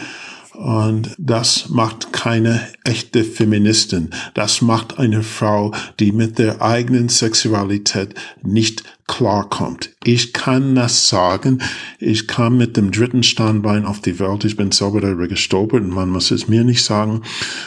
Und 0.54 1.16
das 1.18 1.68
macht 1.70 2.12
keine 2.12 2.60
echte 2.84 3.24
Feministin. 3.24 4.10
Das 4.34 4.62
macht 4.62 4.98
eine 4.98 5.24
Frau, 5.24 5.72
die 5.98 6.12
mit 6.12 6.38
der 6.38 6.62
eigenen 6.62 7.08
Sexualität 7.08 8.14
nicht 8.42 8.84
klarkommt. 9.08 9.90
Ich 10.04 10.32
kann 10.32 10.76
das 10.76 11.08
sagen. 11.08 11.60
Ich 11.98 12.28
kam 12.28 12.56
mit 12.56 12.76
dem 12.76 12.92
dritten 12.92 13.24
Standbein 13.24 13.84
auf 13.84 14.00
die 14.00 14.20
Welt. 14.20 14.44
Ich 14.44 14.56
bin 14.56 14.70
selber 14.70 15.00
darüber 15.00 15.26
gestolpert 15.26 15.82
und 15.82 15.90
man 15.90 16.10
muss 16.10 16.30
es 16.30 16.46
mir 16.46 16.62
nicht 16.62 16.84
sagen. 16.84 17.22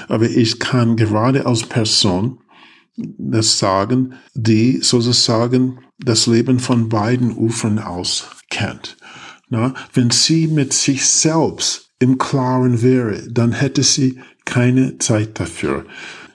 Aber 0.07 0.29
ich 0.29 0.59
kann 0.59 0.95
gerade 0.95 1.45
als 1.45 1.63
Person 1.63 2.37
das 2.97 3.59
sagen, 3.59 4.15
die 4.33 4.79
sozusagen 4.81 5.79
das 5.99 6.27
Leben 6.27 6.59
von 6.59 6.89
beiden 6.89 7.35
Ufern 7.35 7.79
aus 7.79 8.27
kennt. 8.49 8.97
Na, 9.49 9.73
wenn 9.93 10.09
sie 10.09 10.47
mit 10.47 10.73
sich 10.73 11.05
selbst 11.05 11.89
im 11.99 12.17
Klaren 12.17 12.81
wäre, 12.81 13.27
dann 13.29 13.53
hätte 13.53 13.83
sie 13.83 14.19
keine 14.45 14.97
Zeit 14.97 15.39
dafür. 15.39 15.85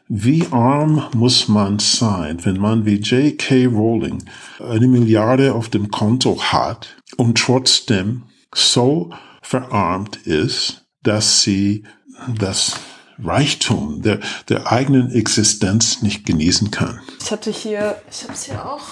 Wie 0.08 0.46
arm 0.50 1.04
muss 1.14 1.48
man 1.48 1.78
sein, 1.78 2.44
wenn 2.44 2.58
man 2.58 2.84
wie 2.84 2.96
J.K. 2.96 3.66
Rowling 3.66 4.22
eine 4.60 4.88
Milliarde 4.88 5.54
auf 5.54 5.68
dem 5.68 5.90
Konto 5.90 6.42
hat 6.42 6.96
und 7.16 7.38
trotzdem 7.38 8.24
so 8.54 9.10
verarmt 9.40 10.18
ist, 10.26 10.84
dass 11.02 11.42
sie 11.42 11.84
das 12.38 12.78
Reichtum 13.24 14.02
der, 14.02 14.20
der 14.48 14.70
eigenen 14.70 15.12
Existenz 15.12 16.02
nicht 16.02 16.26
genießen 16.26 16.70
kann. 16.70 17.00
Ich 17.20 17.30
hatte 17.30 17.50
hier, 17.50 17.96
ich 18.10 18.24
habe 18.24 18.32
es 18.32 18.44
hier 18.44 18.64
auch 18.64 18.82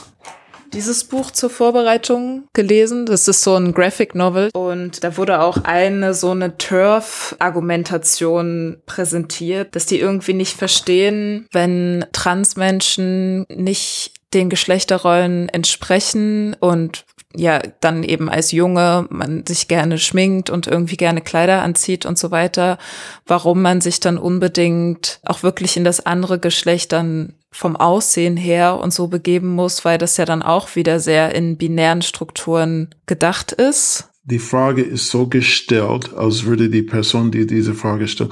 dieses 0.72 1.04
Buch 1.04 1.30
zur 1.32 1.50
Vorbereitung 1.50 2.44
gelesen. 2.52 3.06
Das 3.06 3.26
ist 3.28 3.42
so 3.42 3.56
ein 3.56 3.72
Graphic 3.72 4.14
Novel 4.14 4.50
und 4.54 5.02
da 5.04 5.16
wurde 5.16 5.40
auch 5.40 5.64
eine 5.64 6.14
so 6.14 6.30
eine 6.30 6.56
Turf-Argumentation 6.58 8.80
präsentiert, 8.86 9.74
dass 9.74 9.86
die 9.86 9.98
irgendwie 9.98 10.34
nicht 10.34 10.56
verstehen, 10.56 11.48
wenn 11.52 12.04
Transmenschen 12.12 13.46
nicht 13.48 14.19
den 14.34 14.50
Geschlechterrollen 14.50 15.48
entsprechen 15.48 16.54
und 16.60 17.04
ja, 17.34 17.60
dann 17.80 18.02
eben 18.02 18.28
als 18.28 18.50
Junge 18.50 19.06
man 19.10 19.46
sich 19.46 19.68
gerne 19.68 19.98
schminkt 19.98 20.50
und 20.50 20.66
irgendwie 20.66 20.96
gerne 20.96 21.20
Kleider 21.20 21.62
anzieht 21.62 22.04
und 22.04 22.18
so 22.18 22.30
weiter, 22.32 22.78
warum 23.26 23.62
man 23.62 23.80
sich 23.80 24.00
dann 24.00 24.18
unbedingt 24.18 25.20
auch 25.24 25.42
wirklich 25.42 25.76
in 25.76 25.84
das 25.84 26.04
andere 26.04 26.40
Geschlecht 26.40 26.92
dann 26.92 27.34
vom 27.52 27.76
Aussehen 27.76 28.36
her 28.36 28.78
und 28.80 28.92
so 28.92 29.08
begeben 29.08 29.48
muss, 29.48 29.84
weil 29.84 29.98
das 29.98 30.16
ja 30.16 30.24
dann 30.24 30.42
auch 30.42 30.74
wieder 30.74 30.98
sehr 31.00 31.34
in 31.34 31.56
binären 31.56 32.02
Strukturen 32.02 32.94
gedacht 33.06 33.52
ist. 33.52 34.08
Die 34.24 34.38
Frage 34.38 34.82
ist 34.82 35.08
so 35.08 35.26
gestellt, 35.26 36.14
als 36.14 36.44
würde 36.44 36.68
die 36.68 36.82
Person, 36.82 37.30
die 37.30 37.46
diese 37.46 37.74
Frage 37.74 38.06
stellt, 38.06 38.30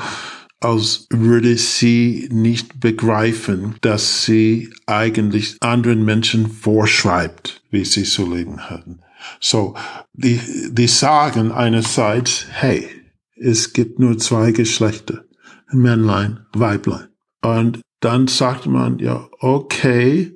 als 0.60 1.06
würde 1.10 1.56
sie 1.56 2.28
nicht 2.32 2.80
begreifen, 2.80 3.76
dass 3.80 4.24
sie 4.24 4.70
eigentlich 4.86 5.56
anderen 5.60 6.04
Menschen 6.04 6.50
vorschreibt, 6.50 7.62
wie 7.70 7.84
sie 7.84 8.04
zu 8.04 8.32
leben 8.32 8.68
hatten. 8.68 9.00
So, 9.40 9.74
die, 10.12 10.40
die 10.70 10.88
sagen 10.88 11.52
einerseits, 11.52 12.46
hey, 12.50 12.88
es 13.36 13.72
gibt 13.72 13.98
nur 13.98 14.18
zwei 14.18 14.52
Geschlechter, 14.52 15.24
Männlein, 15.70 16.40
Weiblein. 16.52 17.08
Und 17.42 17.80
dann 18.00 18.26
sagt 18.26 18.66
man, 18.66 18.98
ja, 18.98 19.28
okay, 19.40 20.34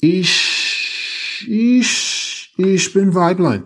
ich, 0.00 1.44
ich, 1.46 2.52
ich 2.56 2.92
bin 2.92 3.14
Weiblein. 3.14 3.64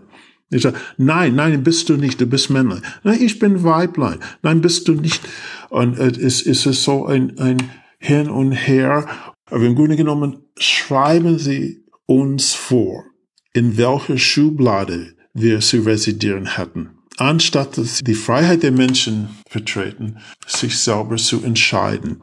Ich 0.51 0.63
sage, 0.63 0.79
nein, 0.97 1.37
nein, 1.37 1.63
bist 1.63 1.89
du 1.89 1.97
nicht, 1.97 2.21
du 2.21 2.27
bist 2.27 2.51
Männlein. 2.51 2.83
Nein, 3.05 3.23
ich 3.23 3.39
bin 3.39 3.63
Weiblein. 3.63 4.19
Nein, 4.43 4.61
bist 4.61 4.89
du 4.89 4.95
nicht. 4.95 5.23
Und 5.69 5.99
es 5.99 6.43
ist 6.43 6.67
es 6.67 6.83
so 6.83 7.07
ein, 7.07 7.39
ein 7.39 7.59
Hin 7.99 8.29
und 8.29 8.53
Her. 8.53 9.07
Aber 9.47 9.65
im 9.65 9.77
Grunde 9.77 9.97
genommen 9.97 10.45
schreiben 10.59 11.39
sie 11.39 11.85
uns 12.07 12.55
vor, 12.55 13.05
in 13.53 13.77
welcher 13.77 14.19
Schublade 14.19 15.15
wir 15.33 15.61
zu 15.61 15.81
residieren 15.83 16.57
hätten. 16.57 16.91
Anstatt 17.17 17.79
dass 17.79 17.99
sie 17.99 18.05
die 18.05 18.15
Freiheit 18.15 18.63
der 18.63 18.73
Menschen 18.73 19.29
vertreten, 19.49 20.19
sich 20.47 20.79
selber 20.79 21.17
zu 21.17 21.43
entscheiden. 21.43 22.23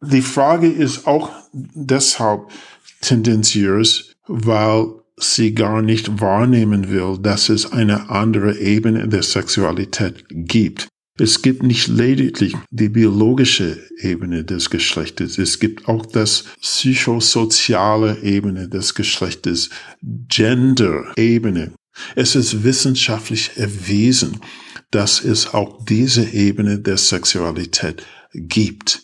Die 0.00 0.22
Frage 0.22 0.68
ist 0.68 1.06
auch 1.06 1.30
deshalb 1.52 2.48
tendenziös, 3.00 4.14
weil 4.26 5.03
sie 5.16 5.54
gar 5.54 5.82
nicht 5.82 6.20
wahrnehmen 6.20 6.90
will, 6.90 7.18
dass 7.20 7.48
es 7.48 7.70
eine 7.72 8.10
andere 8.10 8.58
Ebene 8.58 9.08
der 9.08 9.22
Sexualität 9.22 10.24
gibt. 10.30 10.88
Es 11.16 11.42
gibt 11.42 11.62
nicht 11.62 11.86
lediglich 11.86 12.56
die 12.70 12.88
biologische 12.88 13.78
Ebene 14.00 14.42
des 14.42 14.68
Geschlechtes, 14.68 15.38
es 15.38 15.60
gibt 15.60 15.86
auch 15.86 16.06
das 16.06 16.44
psychosoziale 16.60 18.20
Ebene 18.22 18.68
des 18.68 18.94
Geschlechtes, 18.94 19.70
Gender-Ebene. 20.02 21.72
Es 22.16 22.34
ist 22.34 22.64
wissenschaftlich 22.64 23.52
erwiesen, 23.54 24.40
dass 24.90 25.22
es 25.22 25.54
auch 25.54 25.84
diese 25.84 26.24
Ebene 26.32 26.80
der 26.80 26.96
Sexualität 26.96 28.04
gibt. 28.32 29.02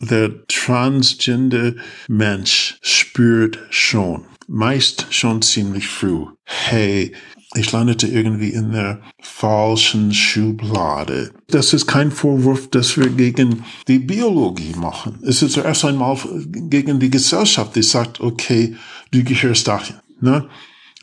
Der 0.00 0.44
transgender 0.48 1.74
Mensch 2.08 2.76
spürt 2.82 3.60
schon, 3.70 4.24
meist 4.48 5.06
schon 5.10 5.42
ziemlich 5.42 5.88
früh, 5.88 6.26
hey, 6.44 7.12
ich 7.54 7.70
landete 7.72 8.06
irgendwie 8.06 8.50
in 8.50 8.72
der 8.72 9.02
falschen 9.20 10.12
Schublade. 10.12 11.32
Das 11.48 11.74
ist 11.74 11.86
kein 11.86 12.10
Vorwurf, 12.10 12.70
dass 12.70 12.96
wir 12.96 13.10
gegen 13.10 13.64
die 13.88 13.98
Biologie 13.98 14.74
machen. 14.76 15.18
Es 15.22 15.42
ist 15.42 15.52
zuerst 15.52 15.84
einmal 15.84 16.16
gegen 16.46 16.98
die 16.98 17.10
Gesellschaft, 17.10 17.76
die 17.76 17.82
sagt, 17.82 18.20
okay, 18.20 18.74
du 19.10 19.22
gehörst 19.22 19.68
dahin. 19.68 19.96
Ne? 20.20 20.48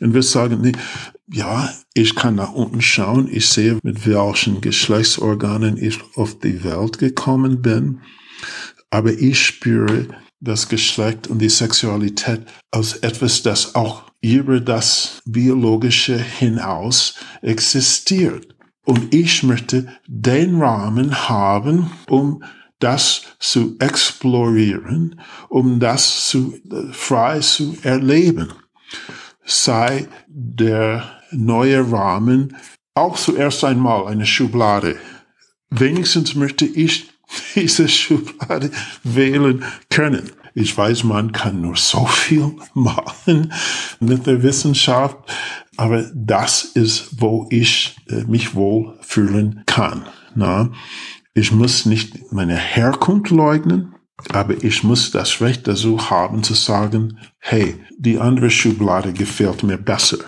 Und 0.00 0.14
wir 0.14 0.22
sagen, 0.22 0.60
nee, 0.60 0.72
ja, 1.32 1.72
ich 1.94 2.16
kann 2.16 2.34
nach 2.34 2.52
unten 2.52 2.80
schauen, 2.80 3.28
ich 3.30 3.48
sehe, 3.48 3.78
mit 3.82 4.06
welchen 4.06 4.60
Geschlechtsorganen 4.60 5.76
ich 5.76 6.00
auf 6.16 6.38
die 6.40 6.64
Welt 6.64 6.98
gekommen 6.98 7.62
bin, 7.62 8.00
aber 8.90 9.12
ich 9.12 9.40
spüre 9.40 10.08
das 10.40 10.68
Geschlecht 10.68 11.26
und 11.28 11.38
die 11.38 11.48
Sexualität 11.48 12.42
als 12.70 12.96
etwas, 12.96 13.42
das 13.42 13.74
auch 13.74 14.04
über 14.22 14.60
das 14.60 15.20
Biologische 15.24 16.18
hinaus 16.18 17.14
existiert. 17.42 18.54
Und 18.84 19.14
ich 19.14 19.42
möchte 19.42 19.88
den 20.06 20.60
Rahmen 20.60 21.28
haben, 21.28 21.90
um 22.08 22.42
das 22.78 23.22
zu 23.38 23.76
explorieren, 23.78 25.20
um 25.48 25.78
das 25.80 26.28
zu, 26.28 26.58
frei 26.92 27.40
zu 27.40 27.76
erleben. 27.82 28.48
Sei 29.44 30.08
der 30.26 31.20
neue 31.30 31.92
Rahmen 31.92 32.56
auch 32.94 33.16
zuerst 33.18 33.64
einmal 33.64 34.06
eine 34.06 34.26
Schublade. 34.26 34.96
Wenigstens 35.70 36.34
möchte 36.34 36.64
ich 36.64 37.09
diese 37.54 37.88
Schublade 37.88 38.70
wählen 39.02 39.64
können. 39.88 40.30
Ich 40.54 40.76
weiß, 40.76 41.04
man 41.04 41.32
kann 41.32 41.60
nur 41.60 41.76
so 41.76 42.04
viel 42.06 42.56
machen 42.74 43.52
mit 44.00 44.26
der 44.26 44.42
Wissenschaft, 44.42 45.16
aber 45.76 46.10
das 46.14 46.64
ist, 46.64 47.20
wo 47.20 47.46
ich 47.50 47.96
äh, 48.08 48.24
mich 48.24 48.54
wohl 48.54 48.98
fühlen 49.00 49.62
kann. 49.66 50.06
Na? 50.34 50.70
Ich 51.34 51.52
muss 51.52 51.86
nicht 51.86 52.32
meine 52.32 52.56
Herkunft 52.56 53.30
leugnen, 53.30 53.94
aber 54.28 54.62
ich 54.62 54.82
muss 54.82 55.10
das 55.10 55.40
Recht 55.40 55.66
dazu 55.68 56.10
haben 56.10 56.42
zu 56.42 56.54
sagen, 56.54 57.18
hey, 57.38 57.76
die 57.98 58.18
andere 58.18 58.50
Schublade 58.50 59.12
gefällt 59.12 59.62
mir 59.62 59.78
besser. 59.78 60.18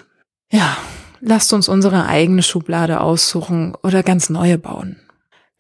Ja, 0.51 0.77
lasst 1.21 1.53
uns 1.53 1.69
unsere 1.69 2.07
eigene 2.07 2.43
Schublade 2.43 3.01
aussuchen 3.01 3.75
oder 3.83 4.03
ganz 4.03 4.31
neue 4.31 4.59
bauen. 4.59 4.97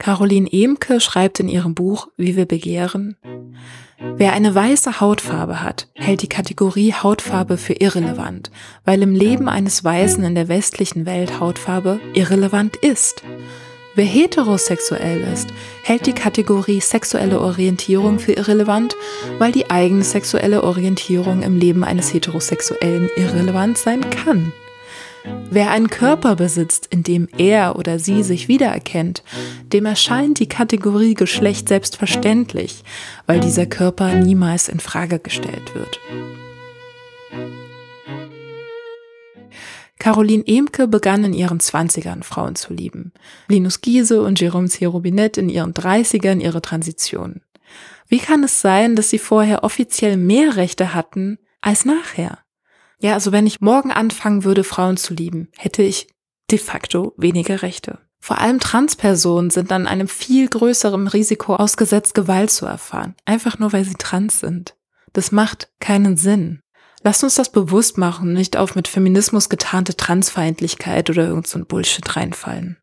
Caroline 0.03 0.53
Emke 0.53 0.99
schreibt 0.99 1.39
in 1.39 1.49
ihrem 1.49 1.77
Buch 1.77 2.09
Wie 2.17 2.35
wir 2.37 2.47
begehren, 2.47 3.17
Wer 4.17 4.33
eine 4.33 4.53
weiße 4.53 5.01
Hautfarbe 5.01 5.63
hat, 5.63 5.87
hält 5.95 6.23
die 6.23 6.29
Kategorie 6.29 6.93
Hautfarbe 6.93 7.57
für 7.57 7.75
irrelevant, 7.75 8.51
weil 8.85 9.01
im 9.01 9.15
Leben 9.15 9.49
eines 9.49 9.85
Weißen 9.85 10.25
in 10.25 10.35
der 10.35 10.49
westlichen 10.49 11.07
Welt 11.07 11.39
Hautfarbe 11.39 12.01
irrelevant 12.15 12.75
ist. 12.75 13.23
Wer 13.95 14.05
heterosexuell 14.05 15.21
ist, 15.33 15.51
hält 15.85 16.07
die 16.07 16.15
Kategorie 16.15 16.81
sexuelle 16.81 17.41
Orientierung 17.41 18.19
für 18.19 18.33
irrelevant, 18.33 18.97
weil 19.39 19.53
die 19.53 19.71
eigene 19.71 20.03
sexuelle 20.03 20.65
Orientierung 20.65 21.45
im 21.45 21.57
Leben 21.57 21.85
eines 21.85 22.13
Heterosexuellen 22.13 23.09
irrelevant 23.15 23.79
sein 23.79 24.11
kann. 24.11 24.53
Wer 25.51 25.71
einen 25.71 25.91
Körper 25.91 26.37
besitzt, 26.37 26.87
in 26.87 27.03
dem 27.03 27.29
er 27.37 27.77
oder 27.77 27.99
sie 27.99 28.23
sich 28.23 28.49
wiedererkennt, 28.49 29.23
dem 29.73 29.87
erscheint 29.87 30.39
die 30.39 30.49
Kategorie 30.49 31.15
Geschlecht 31.15 31.69
selbstverständlich, 31.69 32.83
weil 33.27 33.41
dieser 33.41 33.67
Körper 33.67 34.15
niemals 34.15 34.69
in 34.69 34.81
Frage 34.81 35.19
gestellt 35.19 35.75
wird. 35.75 36.01
Caroline 40.03 40.43
Emke 40.47 40.89
begann 40.89 41.23
in 41.23 41.33
ihren 41.33 41.61
Zwanzigern 41.61 42.25
Frauen 42.25 42.57
zu 42.57 42.75
lieben. 42.75 43.13
Linus 43.47 43.83
Giese 43.83 44.23
und 44.23 44.41
Jérôme 44.41 44.69
C. 44.69 44.87
Robinet 44.87 45.39
in 45.39 45.49
ihren 45.49 45.75
Dreißigern 45.75 46.41
ihre 46.41 46.61
Transition. 46.61 47.41
Wie 48.09 48.19
kann 48.19 48.43
es 48.43 48.61
sein, 48.61 48.97
dass 48.97 49.11
sie 49.11 49.21
vorher 49.21 49.63
offiziell 49.63 50.17
mehr 50.17 50.57
Rechte 50.57 50.93
hatten 50.93 51.39
als 51.61 51.85
nachher? 51.85 52.42
Ja, 53.03 53.15
also 53.15 53.33
wenn 53.33 53.49
ich 53.49 53.61
morgen 53.61 53.91
anfangen 53.91 54.45
würde, 54.45 54.63
Frauen 54.63 54.97
zu 54.97 55.13
lieben, 55.13 55.49
hätte 55.59 55.83
ich 55.83 56.07
de 56.53 56.59
facto 56.59 57.15
weniger 57.17 57.63
Rechte. 57.63 57.99
Vor 58.21 58.39
allem 58.39 58.61
Transpersonen 58.61 59.51
sind 59.51 59.73
dann 59.73 59.89
einem 59.89 60.07
viel 60.07 60.49
größeren 60.49 61.09
Risiko 61.09 61.57
ausgesetzt, 61.57 62.15
Gewalt 62.15 62.53
zu 62.53 62.65
erfahren. 62.65 63.17
Einfach 63.25 63.59
nur, 63.59 63.73
weil 63.73 63.85
sie 63.85 63.95
trans 63.95 64.39
sind. 64.39 64.77
Das 65.13 65.33
macht 65.33 65.73
keinen 65.81 66.17
Sinn. 66.17 66.61
Lasst 67.03 67.25
uns 67.25 67.35
das 67.35 67.51
bewusst 67.51 67.99
machen, 67.99 68.35
nicht 68.35 68.57
auf 68.57 68.77
mit 68.77 68.87
Feminismus 68.87 69.49
getarnte 69.49 69.97
Transfeindlichkeit 69.97 71.11
oder 71.11 71.27
irgend 71.27 71.49
so 71.49 71.59
ein 71.59 71.67
Bullshit 71.67 72.15
reinfallen. 72.15 72.79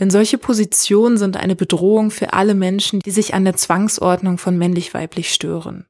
Denn 0.00 0.10
solche 0.10 0.36
Positionen 0.36 1.16
sind 1.16 1.38
eine 1.38 1.56
Bedrohung 1.56 2.10
für 2.10 2.34
alle 2.34 2.54
Menschen, 2.54 3.00
die 3.00 3.10
sich 3.10 3.32
an 3.32 3.46
der 3.46 3.56
Zwangsordnung 3.56 4.36
von 4.36 4.58
männlich-weiblich 4.58 5.32
stören. 5.32 5.86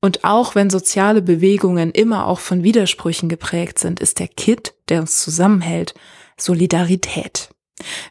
Und 0.00 0.24
auch 0.24 0.54
wenn 0.54 0.70
soziale 0.70 1.22
Bewegungen 1.22 1.90
immer 1.90 2.26
auch 2.26 2.40
von 2.40 2.62
Widersprüchen 2.62 3.28
geprägt 3.28 3.78
sind, 3.78 4.00
ist 4.00 4.18
der 4.18 4.28
Kit, 4.28 4.74
der 4.88 5.00
uns 5.00 5.22
zusammenhält, 5.22 5.94
Solidarität. 6.36 7.50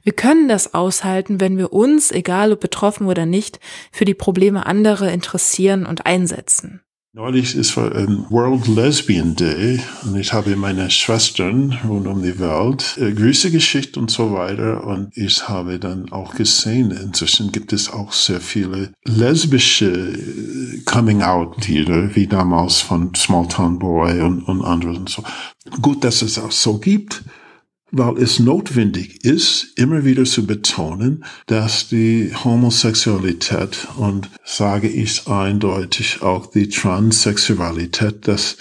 Wir 0.04 0.14
können 0.14 0.48
das 0.48 0.74
aushalten, 0.74 1.40
wenn 1.40 1.58
wir 1.58 1.74
uns, 1.74 2.12
egal 2.12 2.52
ob 2.52 2.60
betroffen 2.60 3.08
oder 3.08 3.26
nicht, 3.26 3.60
für 3.92 4.06
die 4.06 4.14
Probleme 4.14 4.66
anderer 4.66 5.12
interessieren 5.12 5.86
und 5.86 6.06
einsetzen. 6.06 6.85
Neulich 7.18 7.56
ist 7.56 7.78
ein 7.78 8.26
World 8.30 8.68
Lesbian 8.68 9.38
Day 9.38 9.80
und 10.04 10.18
ich 10.18 10.34
habe 10.34 10.58
meine 10.58 10.92
Schwestern 10.92 11.72
rund 11.88 12.08
um 12.08 12.22
die 12.22 12.38
Welt 12.40 12.98
äh, 13.00 13.14
Grüße 13.14 13.52
geschickt 13.52 13.96
und 13.96 14.12
so 14.12 14.34
weiter 14.34 14.86
und 14.86 15.16
ich 15.16 15.48
habe 15.48 15.80
dann 15.80 16.12
auch 16.12 16.36
gesehen, 16.36 16.92
inzwischen 16.92 17.54
gibt 17.54 17.72
es 17.72 17.90
auch 17.90 18.12
sehr 18.12 18.42
viele 18.42 18.92
lesbische 19.06 19.94
äh, 20.12 20.82
Coming-out-Lieder, 20.84 22.14
wie 22.18 22.28
damals 22.28 22.82
von 22.82 23.16
Small 23.16 23.48
Town 23.48 23.80
Boy 23.80 24.20
und, 24.20 24.44
und 24.44 24.62
andere 24.62 24.92
und 24.92 25.08
so. 25.08 25.24
Gut, 25.82 26.04
dass 26.04 26.22
es 26.22 26.38
auch 26.38 26.52
so 26.52 26.80
gibt 26.80 27.24
weil 27.98 28.18
es 28.18 28.40
notwendig 28.40 29.24
ist, 29.24 29.72
immer 29.78 30.04
wieder 30.04 30.26
zu 30.26 30.46
betonen, 30.46 31.24
dass 31.46 31.88
die 31.88 32.30
Homosexualität 32.44 33.88
und 33.96 34.30
sage 34.44 34.90
ich 34.90 35.28
eindeutig 35.28 36.22
auch 36.22 36.48
die 36.48 36.68
Transsexualität, 36.68 38.28
das 38.28 38.58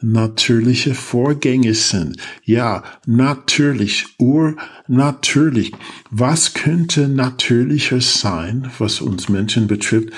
natürliche 0.00 0.96
Vorgänge 0.96 1.74
sind. 1.74 2.16
Ja, 2.44 2.82
natürlich, 3.06 4.06
urnatürlich. 4.18 5.70
Was 6.10 6.54
könnte 6.54 7.06
natürlicher 7.06 8.00
sein, 8.00 8.68
was 8.78 9.00
uns 9.00 9.28
Menschen 9.28 9.68
betrifft, 9.68 10.08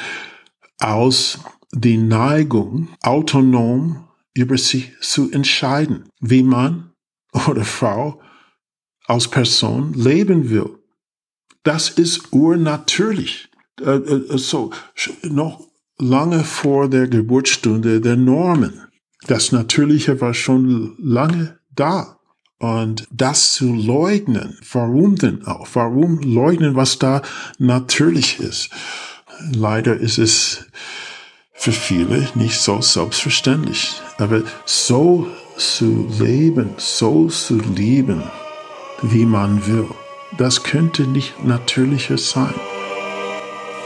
aus 0.78 1.40
die 1.72 1.98
Neigung, 1.98 2.88
autonom 3.02 4.08
über 4.32 4.56
sich 4.56 4.92
zu 5.02 5.30
entscheiden, 5.30 6.04
wie 6.18 6.42
Mann 6.42 6.92
oder 7.46 7.64
Frau 7.64 8.22
als 9.06 9.28
Person 9.28 9.92
leben 9.94 10.50
will. 10.50 10.78
Das 11.62 11.90
ist 11.90 12.32
urnatürlich. 12.32 13.48
Äh, 13.80 13.96
äh, 13.96 14.38
so, 14.38 14.70
noch 15.22 15.66
lange 15.98 16.44
vor 16.44 16.88
der 16.88 17.08
Geburtsstunde 17.08 18.00
der 18.00 18.16
Normen. 18.16 18.80
Das 19.26 19.52
Natürliche 19.52 20.20
war 20.20 20.34
schon 20.34 20.94
lange 20.98 21.58
da. 21.74 22.18
Und 22.58 23.06
das 23.10 23.52
zu 23.52 23.74
leugnen, 23.74 24.58
warum 24.72 25.16
denn 25.16 25.44
auch? 25.44 25.68
Warum 25.74 26.20
leugnen, 26.20 26.76
was 26.76 26.98
da 26.98 27.20
natürlich 27.58 28.38
ist? 28.40 28.70
Leider 29.52 29.96
ist 29.96 30.18
es 30.18 30.66
für 31.52 31.72
viele 31.72 32.28
nicht 32.34 32.58
so 32.60 32.80
selbstverständlich. 32.80 34.00
Aber 34.18 34.42
so 34.64 35.26
zu 35.56 36.08
leben, 36.18 36.70
so 36.76 37.28
zu 37.28 37.58
lieben, 37.58 38.22
wie 39.10 39.26
man 39.26 39.66
will. 39.66 39.88
Das 40.36 40.62
könnte 40.62 41.02
nicht 41.02 41.44
natürlicher 41.44 42.18
sein. 42.18 42.54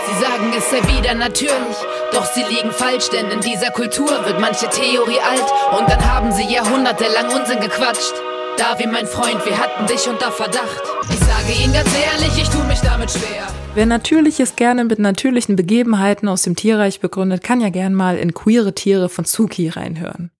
Sie 0.07 0.23
sagen, 0.23 0.53
es 0.57 0.69
sei 0.69 0.81
wieder 0.97 1.15
natürlich, 1.15 1.77
doch 2.13 2.25
sie 2.25 2.43
liegen 2.43 2.71
falsch, 2.71 3.09
denn 3.09 3.29
in 3.29 3.41
dieser 3.41 3.71
Kultur 3.71 4.09
wird 4.25 4.39
manche 4.39 4.69
Theorie 4.69 5.19
alt 5.19 5.43
und 5.77 5.89
dann 5.89 6.03
haben 6.05 6.31
sie 6.31 6.43
jahrhundertelang 6.43 7.25
Unsinn 7.37 7.59
gequatscht. 7.59 8.13
Da 8.57 8.79
wie 8.79 8.87
mein 8.87 9.05
Freund, 9.05 9.45
wir 9.45 9.57
hatten 9.57 9.85
dich 9.85 10.07
unter 10.07 10.31
Verdacht. 10.31 10.81
Ich 11.09 11.19
sage 11.19 11.53
Ihnen 11.61 11.73
ganz 11.73 11.89
ehrlich, 11.93 12.41
ich 12.41 12.49
tue 12.49 12.63
mich 12.63 12.79
damit 12.79 13.11
schwer. 13.11 13.47
Wer 13.75 13.85
Natürliches 13.85 14.55
gerne 14.55 14.85
mit 14.85 14.97
natürlichen 14.97 15.55
Begebenheiten 15.55 16.27
aus 16.27 16.41
dem 16.41 16.55
Tierreich 16.55 16.99
begründet, 16.99 17.43
kann 17.43 17.61
ja 17.61 17.69
gern 17.69 17.93
mal 17.93 18.17
in 18.17 18.33
Queere 18.33 18.73
Tiere 18.73 19.09
von 19.09 19.25
Suki 19.25 19.69
reinhören. 19.69 20.31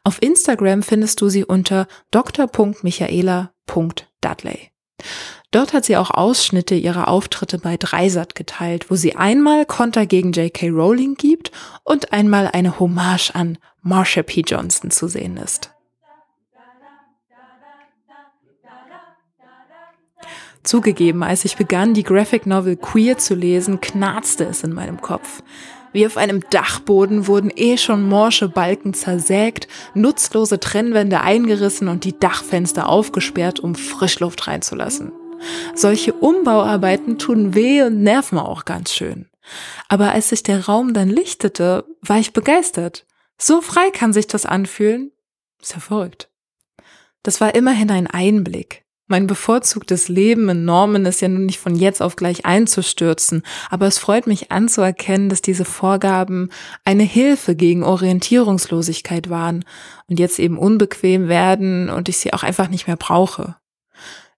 Auf 0.03 0.21
Instagram 0.21 0.83
findest 0.83 1.21
du 1.21 1.29
sie 1.29 1.45
unter 1.45 1.87
dr.michaela.dudley. 2.11 4.71
Dort 5.51 5.73
hat 5.73 5.85
sie 5.85 5.97
auch 5.97 6.11
Ausschnitte 6.11 6.75
ihrer 6.75 7.07
Auftritte 7.07 7.57
bei 7.57 7.77
Dreisat 7.77 8.35
geteilt, 8.35 8.91
wo 8.91 8.95
sie 8.95 9.15
einmal 9.15 9.65
Konter 9.65 10.05
gegen 10.05 10.31
J.K. 10.31 10.69
Rowling 10.69 11.15
gibt 11.15 11.51
und 11.83 12.13
einmal 12.13 12.47
eine 12.47 12.79
Hommage 12.79 13.31
an 13.33 13.57
Marsha 13.81 14.21
P. 14.23 14.41
Johnson 14.41 14.91
zu 14.91 15.07
sehen 15.07 15.37
ist. 15.37 15.71
Zugegeben, 20.63 21.23
als 21.23 21.45
ich 21.45 21.57
begann, 21.57 21.93
die 21.93 22.03
Graphic 22.03 22.45
Novel 22.45 22.75
Queer 22.75 23.17
zu 23.17 23.33
lesen, 23.33 23.81
knarzte 23.81 24.45
es 24.45 24.63
in 24.63 24.73
meinem 24.73 25.01
Kopf. 25.01 25.41
Wie 25.93 26.05
auf 26.05 26.17
einem 26.17 26.41
Dachboden 26.49 27.27
wurden 27.27 27.51
eh 27.53 27.77
schon 27.77 28.07
morsche 28.07 28.47
Balken 28.47 28.93
zersägt, 28.93 29.67
nutzlose 29.93 30.59
Trennwände 30.59 31.21
eingerissen 31.21 31.87
und 31.87 32.05
die 32.05 32.17
Dachfenster 32.17 32.87
aufgesperrt, 32.87 33.59
um 33.59 33.75
Frischluft 33.75 34.47
reinzulassen. 34.47 35.11
Solche 35.75 36.13
Umbauarbeiten 36.13 37.17
tun 37.17 37.55
weh 37.55 37.81
und 37.81 38.03
nerven 38.03 38.37
auch 38.37 38.63
ganz 38.63 38.93
schön. 38.93 39.27
Aber 39.89 40.11
als 40.11 40.29
sich 40.29 40.43
der 40.43 40.65
Raum 40.65 40.93
dann 40.93 41.09
lichtete, 41.09 41.85
war 42.01 42.19
ich 42.19 42.31
begeistert. 42.31 43.05
So 43.37 43.61
frei 43.61 43.89
kann 43.89 44.13
sich 44.13 44.27
das 44.27 44.45
anfühlen. 44.45 45.11
Ist 45.59 45.73
ja 45.73 45.79
verrückt. 45.79 46.29
Das 47.23 47.41
war 47.41 47.53
immerhin 47.55 47.91
ein 47.91 48.07
Einblick. 48.07 48.80
Mein 49.11 49.27
bevorzugtes 49.27 50.07
Leben 50.07 50.47
in 50.47 50.63
Normen 50.63 51.05
ist 51.05 51.19
ja 51.19 51.27
nun 51.27 51.45
nicht 51.45 51.59
von 51.59 51.75
jetzt 51.75 52.01
auf 52.01 52.15
gleich 52.15 52.45
einzustürzen, 52.45 53.43
aber 53.69 53.85
es 53.85 53.97
freut 53.97 54.25
mich 54.25 54.53
anzuerkennen, 54.53 55.27
dass 55.27 55.41
diese 55.41 55.65
Vorgaben 55.65 56.47
eine 56.85 57.03
Hilfe 57.03 57.57
gegen 57.57 57.83
Orientierungslosigkeit 57.83 59.29
waren 59.29 59.65
und 60.07 60.17
jetzt 60.17 60.39
eben 60.39 60.57
unbequem 60.57 61.27
werden 61.27 61.89
und 61.89 62.07
ich 62.07 62.19
sie 62.19 62.31
auch 62.31 62.43
einfach 62.43 62.69
nicht 62.69 62.87
mehr 62.87 62.95
brauche. 62.95 63.57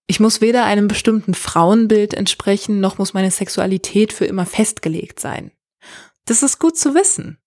Ich 0.08 0.20
muss 0.20 0.42
weder 0.42 0.66
einem 0.66 0.88
bestimmten 0.88 1.36
Frauenbild 1.36 2.16
entsprechen, 2.16 2.80
noch 2.80 2.98
muss 2.98 3.14
meine 3.14 3.30
Sexualität 3.30 4.12
für 4.12 4.26
immer 4.26 4.48
festgelegt 4.48 5.20
sein. 5.20 5.52
Das 6.26 6.42
ist 6.42 6.58
gut 6.58 6.80
zu 6.80 6.96
wissen. 6.96 7.38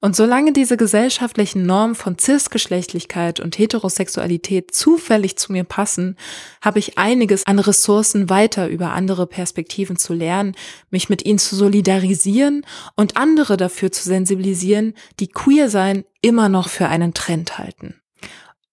Und 0.00 0.16
solange 0.16 0.52
diese 0.52 0.76
gesellschaftlichen 0.76 1.64
Normen 1.66 1.94
von 1.94 2.18
Cisgeschlechtlichkeit 2.18 3.40
und 3.40 3.58
Heterosexualität 3.58 4.74
zufällig 4.74 5.36
zu 5.36 5.52
mir 5.52 5.64
passen, 5.64 6.16
habe 6.60 6.78
ich 6.78 6.98
einiges 6.98 7.46
an 7.46 7.58
Ressourcen 7.58 8.30
weiter 8.30 8.68
über 8.68 8.92
andere 8.92 9.26
Perspektiven 9.26 9.96
zu 9.96 10.14
lernen, 10.14 10.54
mich 10.90 11.08
mit 11.08 11.24
ihnen 11.24 11.38
zu 11.38 11.56
solidarisieren 11.56 12.66
und 12.96 13.16
andere 13.16 13.56
dafür 13.56 13.92
zu 13.92 14.04
sensibilisieren, 14.04 14.94
die 15.20 15.28
queer 15.28 15.68
sein 15.68 16.04
immer 16.20 16.48
noch 16.48 16.68
für 16.68 16.88
einen 16.88 17.14
Trend 17.14 17.58
halten. 17.58 18.00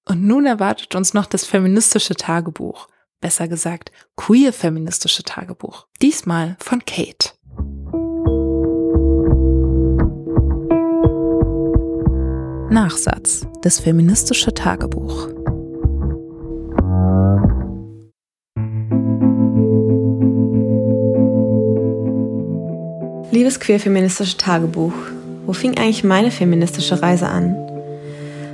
Und 0.06 0.24
nun 0.24 0.46
erwartet 0.46 0.96
uns 0.96 1.14
noch 1.14 1.28
das 1.28 1.46
feministische 1.46 2.16
Tagebuch. 2.16 2.88
Besser 3.22 3.48
gesagt, 3.48 3.92
queer 4.16 4.54
feministische 4.54 5.24
Tagebuch. 5.24 5.88
Diesmal 6.02 6.56
von 6.60 6.84
Kate. 6.86 7.39
Nachsatz. 12.72 13.48
Das 13.64 13.80
feministische 13.80 14.54
Tagebuch. 14.54 15.28
Liebes 23.32 23.60
queer-feministische 23.60 24.38
Tagebuch, 24.38 24.94
wo 25.48 25.54
fing 25.54 25.80
eigentlich 25.80 26.04
meine 26.04 26.30
feministische 26.30 27.02
Reise 27.02 27.28
an? 27.28 27.56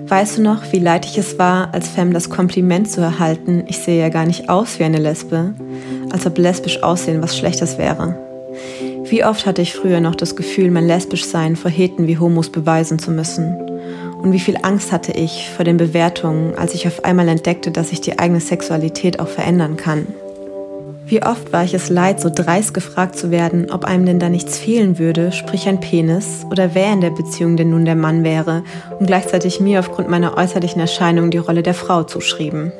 Weißt 0.08 0.38
du 0.38 0.44
noch, 0.44 0.72
wie 0.72 0.80
leid 0.80 1.06
ich 1.06 1.18
es 1.18 1.38
war, 1.38 1.74
als 1.74 1.90
Femme 1.90 2.14
das 2.14 2.30
Kompliment 2.30 2.90
zu 2.90 3.02
erhalten, 3.02 3.66
ich 3.68 3.80
sehe 3.80 4.00
ja 4.00 4.08
gar 4.08 4.26
nicht 4.26 4.48
aus 4.48 4.80
wie 4.80 4.86
eine 4.86 5.00
Lesbe, 5.00 5.56
als 6.12 6.26
ob 6.26 6.38
lesbisch 6.38 6.82
aussehen 6.84 7.22
was 7.22 7.38
Schlechtes 7.38 7.78
wäre? 7.78 8.18
Wie 9.04 9.26
oft 9.26 9.46
hatte 9.46 9.62
ich 9.62 9.74
früher 9.74 10.00
noch 10.00 10.16
das 10.16 10.38
Gefühl, 10.38 10.72
mein 10.72 10.88
Lesbischsein 10.88 11.58
vor 11.58 11.70
Heten 11.70 12.08
wie 12.08 12.18
Homos 12.18 12.50
beweisen 12.50 12.98
zu 12.98 13.12
müssen? 13.12 13.65
Und 14.26 14.34
wie 14.34 14.40
viel 14.40 14.58
Angst 14.64 14.92
hatte 14.92 15.12
ich 15.12 15.52
vor 15.52 15.66
den 15.66 15.78
Bewertungen, 15.78 16.56
als 16.56 16.74
ich 16.74 16.88
auf 16.88 17.06
einmal 17.06 17.28
entdeckte, 17.28 17.70
dass 17.70 17.92
ich 17.92 18.02
die 18.02 18.18
eigene 18.18 18.40
Sexualität 18.40 19.20
auch 19.20 19.28
verändern 19.28 19.78
kann? 19.78 20.08
Wie 21.06 21.22
oft 21.22 21.54
war 21.54 21.64
ich 21.64 21.76
es 21.76 21.90
leid, 21.90 22.20
so 22.20 22.32
dreist 22.34 22.74
gefragt 22.74 23.16
zu 23.16 23.30
werden, 23.30 23.70
ob 23.70 23.86
einem 23.86 24.08
denn 24.08 24.18
da 24.18 24.28
nichts 24.28 24.58
fehlen 24.58 24.98
würde, 24.98 25.32
sprich 25.32 25.68
ein 25.68 25.80
Penis, 25.80 26.44
oder 26.50 26.74
wer 26.74 26.92
in 26.92 27.02
der 27.02 27.12
Beziehung 27.12 27.56
denn 27.56 27.70
nun 27.70 27.86
der 27.86 27.94
Mann 27.94 28.24
wäre, 28.24 28.64
und 29.00 29.06
gleichzeitig 29.06 29.60
mir 29.60 29.80
aufgrund 29.80 30.10
meiner 30.10 30.36
äußerlichen 30.36 30.82
Erscheinung 30.82 31.30
die 31.30 31.38
Rolle 31.38 31.62
der 31.62 31.76
Frau 31.76 32.02
zuschrieben. 32.02 32.72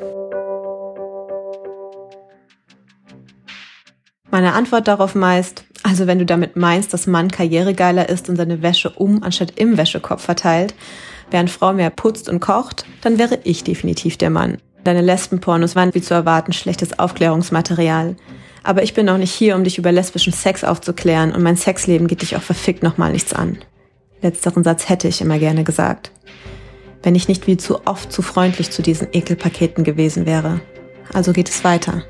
Meine 4.32 4.54
Antwort 4.54 4.88
darauf 4.88 5.14
meist, 5.14 5.62
also 5.84 6.08
wenn 6.08 6.18
du 6.18 6.26
damit 6.26 6.56
meinst, 6.56 6.92
dass 6.92 7.06
Mann 7.06 7.30
karrieregeiler 7.30 8.08
ist 8.08 8.28
und 8.28 8.34
seine 8.34 8.62
Wäsche 8.62 8.90
um 8.90 9.22
anstatt 9.22 9.52
im 9.54 9.76
Wäschekorb 9.76 10.20
verteilt, 10.20 10.74
während 11.30 11.50
Frau 11.50 11.72
mehr 11.72 11.90
putzt 11.90 12.28
und 12.28 12.40
kocht, 12.40 12.84
dann 13.02 13.18
wäre 13.18 13.38
ich 13.44 13.64
definitiv 13.64 14.16
der 14.16 14.30
Mann. 14.30 14.58
Deine 14.84 15.02
Lesbenpornos 15.02 15.74
waren 15.74 15.94
wie 15.94 16.00
zu 16.00 16.14
erwarten 16.14 16.52
schlechtes 16.52 16.98
Aufklärungsmaterial. 16.98 18.16
Aber 18.62 18.82
ich 18.82 18.94
bin 18.94 19.06
noch 19.06 19.18
nicht 19.18 19.32
hier, 19.32 19.56
um 19.56 19.64
dich 19.64 19.78
über 19.78 19.92
lesbischen 19.92 20.32
Sex 20.32 20.64
aufzuklären 20.64 21.32
und 21.32 21.42
mein 21.42 21.56
Sexleben 21.56 22.08
geht 22.08 22.22
dich 22.22 22.36
auch 22.36 22.42
verfickt 22.42 22.82
nochmal 22.82 23.12
nichts 23.12 23.32
an. 23.32 23.58
Letzteren 24.22 24.64
Satz 24.64 24.88
hätte 24.88 25.08
ich 25.08 25.20
immer 25.20 25.38
gerne 25.38 25.64
gesagt. 25.64 26.10
Wenn 27.02 27.14
ich 27.14 27.28
nicht 27.28 27.46
wie 27.46 27.56
zu 27.56 27.86
oft 27.86 28.12
zu 28.12 28.22
freundlich 28.22 28.70
zu 28.70 28.82
diesen 28.82 29.08
Ekelpaketen 29.12 29.84
gewesen 29.84 30.26
wäre. 30.26 30.60
Also 31.12 31.32
geht 31.32 31.48
es 31.48 31.64
weiter 31.64 32.02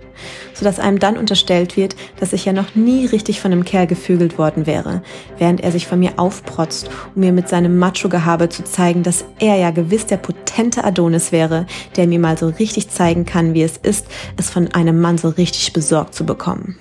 sodass 0.54 0.78
einem 0.78 0.98
dann 0.98 1.16
unterstellt 1.16 1.76
wird, 1.76 1.96
dass 2.18 2.32
ich 2.32 2.44
ja 2.44 2.52
noch 2.52 2.74
nie 2.74 3.06
richtig 3.06 3.40
von 3.40 3.52
einem 3.52 3.64
Kerl 3.64 3.86
gefügelt 3.86 4.38
worden 4.38 4.66
wäre, 4.66 5.02
während 5.38 5.60
er 5.60 5.72
sich 5.72 5.86
von 5.86 5.98
mir 5.98 6.18
aufprotzt, 6.18 6.88
um 7.14 7.20
mir 7.20 7.32
mit 7.32 7.48
seinem 7.48 7.78
Macho-Gehabe 7.78 8.48
zu 8.48 8.64
zeigen, 8.64 9.02
dass 9.02 9.24
er 9.38 9.56
ja 9.56 9.70
gewiss 9.70 10.06
der 10.06 10.16
potente 10.16 10.84
Adonis 10.84 11.32
wäre, 11.32 11.66
der 11.96 12.06
mir 12.06 12.18
mal 12.18 12.38
so 12.38 12.48
richtig 12.48 12.88
zeigen 12.88 13.26
kann, 13.26 13.54
wie 13.54 13.62
es 13.62 13.76
ist, 13.76 14.06
es 14.36 14.50
von 14.50 14.72
einem 14.72 15.00
Mann 15.00 15.18
so 15.18 15.28
richtig 15.28 15.72
besorgt 15.72 16.14
zu 16.14 16.24
bekommen. 16.24 16.78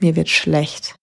Mir 0.00 0.16
wird 0.16 0.28
schlecht. 0.28 0.94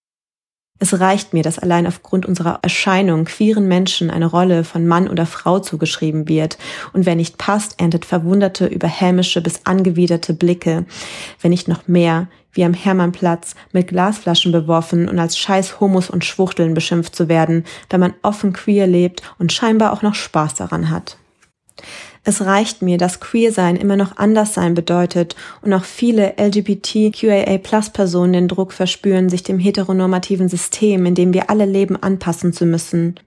Es 0.80 1.00
reicht 1.00 1.34
mir, 1.34 1.44
dass 1.44 1.60
allein 1.60 1.88
aufgrund 1.88 2.26
unserer 2.26 2.60
Erscheinung 2.62 3.26
queeren 3.26 3.68
Menschen 3.68 4.10
eine 4.10 4.26
Rolle 4.26 4.64
von 4.64 4.86
Mann 4.86 5.08
oder 5.08 5.26
Frau 5.26 5.60
zugeschrieben 5.60 6.28
wird. 6.28 6.58
Und 6.92 7.06
wer 7.06 7.16
nicht 7.16 7.38
passt, 7.38 7.80
erntet 7.80 8.06
verwunderte, 8.06 8.66
überhämische 8.66 9.42
bis 9.42 9.66
angewiderte 9.66 10.34
Blicke. 10.34 10.86
Wenn 11.40 11.52
nicht 11.52 11.68
noch 11.68 11.88
mehr, 11.88 12.28
wie 12.52 12.66
am 12.66 12.74
Hermannplatz, 12.74 13.56
mit 13.72 13.88
Glasflaschen 13.88 14.52
beworfen 14.52 15.08
und 15.08 15.20
als 15.20 15.38
scheiß 15.38 15.80
Homos 15.80 16.10
und 16.10 16.26
Schwuchteln 16.26 16.74
beschimpft 16.74 17.16
zu 17.16 17.30
werden, 17.30 17.66
wenn 17.90 18.00
man 18.00 18.14
offen 18.22 18.54
queer 18.54 18.88
lebt 18.88 19.22
und 19.40 19.54
scheinbar 19.54 19.94
auch 19.94 20.02
noch 20.02 20.16
Spaß 20.16 20.56
daran 20.56 20.90
hat. 20.90 21.18
Es 22.26 22.42
reicht 22.42 22.82
mir, 22.82 22.98
dass 22.98 23.20
Queer-Sein 23.20 23.76
immer 23.76 23.98
noch 23.98 24.16
anders 24.18 24.54
sein 24.54 24.76
bedeutet 24.76 25.36
und 25.62 25.74
auch 25.74 25.84
viele 25.84 26.36
LGBTQIA-Plus-Personen 26.38 28.32
den 28.34 28.48
Druck 28.48 28.72
verspüren, 28.72 29.30
sich 29.30 29.44
dem 29.44 29.60
heteronormativen 29.60 30.48
System, 30.48 31.06
in 31.06 31.16
dem 31.16 31.34
wir 31.34 31.50
alle 31.50 31.66
leben, 31.66 32.02
anpassen 32.02 32.54
zu 32.54 32.66
müssen. 32.66 33.20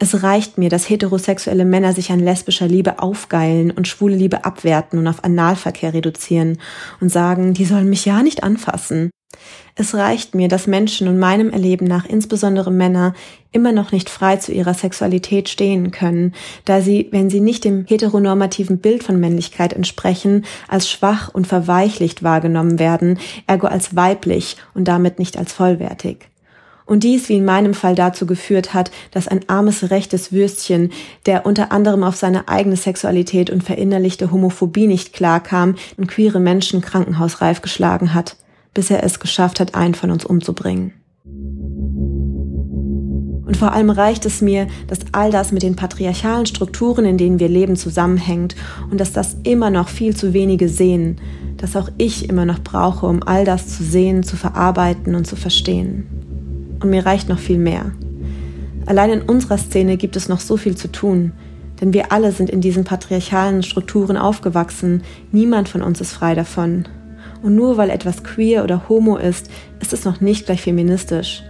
Es 0.00 0.22
reicht 0.22 0.58
mir, 0.58 0.68
dass 0.68 0.88
heterosexuelle 0.88 1.64
Männer 1.64 1.92
sich 1.92 2.10
an 2.10 2.20
lesbischer 2.20 2.68
Liebe 2.68 3.00
aufgeilen 3.00 3.70
und 3.70 3.88
schwule 3.88 4.16
Liebe 4.16 4.44
abwerten 4.44 4.98
und 4.98 5.08
auf 5.08 5.24
Analverkehr 5.24 5.94
reduzieren 5.94 6.58
und 7.00 7.10
sagen, 7.10 7.54
die 7.54 7.64
sollen 7.64 7.90
mich 7.90 8.04
ja 8.04 8.22
nicht 8.22 8.44
anfassen. 8.44 9.10
Es 9.80 9.94
reicht 9.94 10.34
mir, 10.34 10.48
dass 10.48 10.66
Menschen 10.66 11.06
und 11.06 11.20
meinem 11.20 11.50
Erleben 11.50 11.86
nach 11.86 12.04
insbesondere 12.04 12.72
Männer 12.72 13.14
immer 13.52 13.70
noch 13.70 13.92
nicht 13.92 14.10
frei 14.10 14.36
zu 14.36 14.50
ihrer 14.50 14.74
Sexualität 14.74 15.48
stehen 15.48 15.92
können, 15.92 16.34
da 16.64 16.80
sie, 16.80 17.06
wenn 17.12 17.30
sie 17.30 17.38
nicht 17.38 17.64
dem 17.64 17.84
heteronormativen 17.86 18.78
Bild 18.78 19.04
von 19.04 19.20
Männlichkeit 19.20 19.72
entsprechen, 19.72 20.44
als 20.66 20.90
schwach 20.90 21.32
und 21.32 21.46
verweichlicht 21.46 22.24
wahrgenommen 22.24 22.80
werden, 22.80 23.20
ergo 23.46 23.68
als 23.68 23.94
weiblich 23.94 24.56
und 24.74 24.88
damit 24.88 25.20
nicht 25.20 25.38
als 25.38 25.52
vollwertig. 25.52 26.28
Und 26.84 27.04
dies 27.04 27.28
wie 27.28 27.36
in 27.36 27.44
meinem 27.44 27.74
Fall 27.74 27.94
dazu 27.94 28.26
geführt 28.26 28.74
hat, 28.74 28.90
dass 29.12 29.28
ein 29.28 29.48
armes 29.48 29.90
rechtes 29.90 30.32
Würstchen, 30.32 30.90
der 31.26 31.46
unter 31.46 31.70
anderem 31.70 32.02
auf 32.02 32.16
seine 32.16 32.48
eigene 32.48 32.76
Sexualität 32.76 33.48
und 33.48 33.62
verinnerlichte 33.62 34.32
Homophobie 34.32 34.88
nicht 34.88 35.12
klarkam, 35.12 35.76
in 35.96 36.08
queere 36.08 36.40
Menschen 36.40 36.80
krankenhausreif 36.80 37.62
geschlagen 37.62 38.12
hat– 38.12 38.34
bis 38.74 38.90
er 38.90 39.02
es 39.02 39.20
geschafft 39.20 39.60
hat, 39.60 39.74
einen 39.74 39.94
von 39.94 40.10
uns 40.10 40.24
umzubringen. 40.24 40.92
Und 43.48 43.56
vor 43.56 43.72
allem 43.72 43.88
reicht 43.88 44.26
es 44.26 44.42
mir, 44.42 44.66
dass 44.88 44.98
all 45.12 45.30
das 45.30 45.52
mit 45.52 45.62
den 45.62 45.74
patriarchalen 45.74 46.44
Strukturen, 46.44 47.06
in 47.06 47.16
denen 47.16 47.40
wir 47.40 47.48
leben, 47.48 47.76
zusammenhängt 47.76 48.54
und 48.90 49.00
dass 49.00 49.14
das 49.14 49.38
immer 49.42 49.70
noch 49.70 49.88
viel 49.88 50.14
zu 50.14 50.34
wenige 50.34 50.68
sehen, 50.68 51.16
dass 51.56 51.74
auch 51.74 51.88
ich 51.96 52.28
immer 52.28 52.44
noch 52.44 52.58
brauche, 52.58 53.06
um 53.06 53.22
all 53.22 53.46
das 53.46 53.68
zu 53.68 53.82
sehen, 53.82 54.22
zu 54.22 54.36
verarbeiten 54.36 55.14
und 55.14 55.26
zu 55.26 55.34
verstehen. 55.34 56.06
Und 56.82 56.90
mir 56.90 57.06
reicht 57.06 57.30
noch 57.30 57.38
viel 57.38 57.56
mehr. 57.58 57.92
Allein 58.84 59.10
in 59.10 59.22
unserer 59.22 59.56
Szene 59.56 59.96
gibt 59.96 60.16
es 60.16 60.28
noch 60.28 60.40
so 60.40 60.58
viel 60.58 60.76
zu 60.76 60.92
tun, 60.92 61.32
denn 61.80 61.94
wir 61.94 62.12
alle 62.12 62.32
sind 62.32 62.50
in 62.50 62.60
diesen 62.60 62.84
patriarchalen 62.84 63.62
Strukturen 63.62 64.18
aufgewachsen, 64.18 65.02
niemand 65.32 65.70
von 65.70 65.82
uns 65.82 66.02
ist 66.02 66.12
frei 66.12 66.34
davon. 66.34 66.86
Und 67.42 67.54
nur 67.54 67.76
weil 67.76 67.90
etwas 67.90 68.24
queer 68.24 68.64
oder 68.64 68.88
homo 68.88 69.16
ist, 69.16 69.50
ist 69.80 69.92
es 69.92 70.04
noch 70.04 70.20
nicht 70.20 70.46
gleich 70.46 70.62
feministisch. 70.62 71.42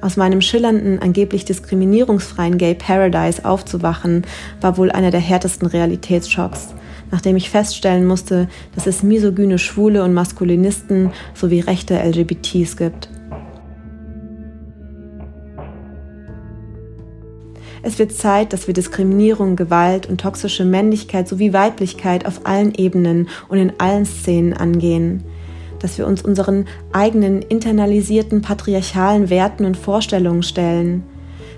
Aus 0.00 0.16
meinem 0.16 0.40
schillernden, 0.40 0.98
angeblich 1.00 1.44
diskriminierungsfreien 1.44 2.56
Gay 2.56 2.74
Paradise 2.74 3.44
aufzuwachen, 3.44 4.24
war 4.60 4.78
wohl 4.78 4.90
einer 4.90 5.10
der 5.10 5.20
härtesten 5.20 5.68
Realitätsschocks, 5.68 6.74
nachdem 7.10 7.36
ich 7.36 7.50
feststellen 7.50 8.06
musste, 8.06 8.48
dass 8.74 8.86
es 8.86 9.02
misogyne 9.02 9.58
Schwule 9.58 10.02
und 10.02 10.14
Maskulinisten 10.14 11.10
sowie 11.34 11.60
rechte 11.60 11.94
LGBTs 11.94 12.76
gibt. 12.76 13.08
Es 17.82 17.98
wird 17.98 18.12
Zeit, 18.12 18.52
dass 18.52 18.66
wir 18.66 18.74
Diskriminierung, 18.74 19.56
Gewalt 19.56 20.06
und 20.06 20.20
toxische 20.20 20.66
Männlichkeit 20.66 21.26
sowie 21.26 21.54
Weiblichkeit 21.54 22.26
auf 22.26 22.44
allen 22.44 22.74
Ebenen 22.74 23.28
und 23.48 23.58
in 23.58 23.72
allen 23.78 24.04
Szenen 24.04 24.52
angehen. 24.52 25.24
Dass 25.78 25.96
wir 25.96 26.06
uns 26.06 26.22
unseren 26.22 26.66
eigenen 26.92 27.40
internalisierten 27.40 28.42
patriarchalen 28.42 29.30
Werten 29.30 29.64
und 29.64 29.78
Vorstellungen 29.78 30.42
stellen. 30.42 31.04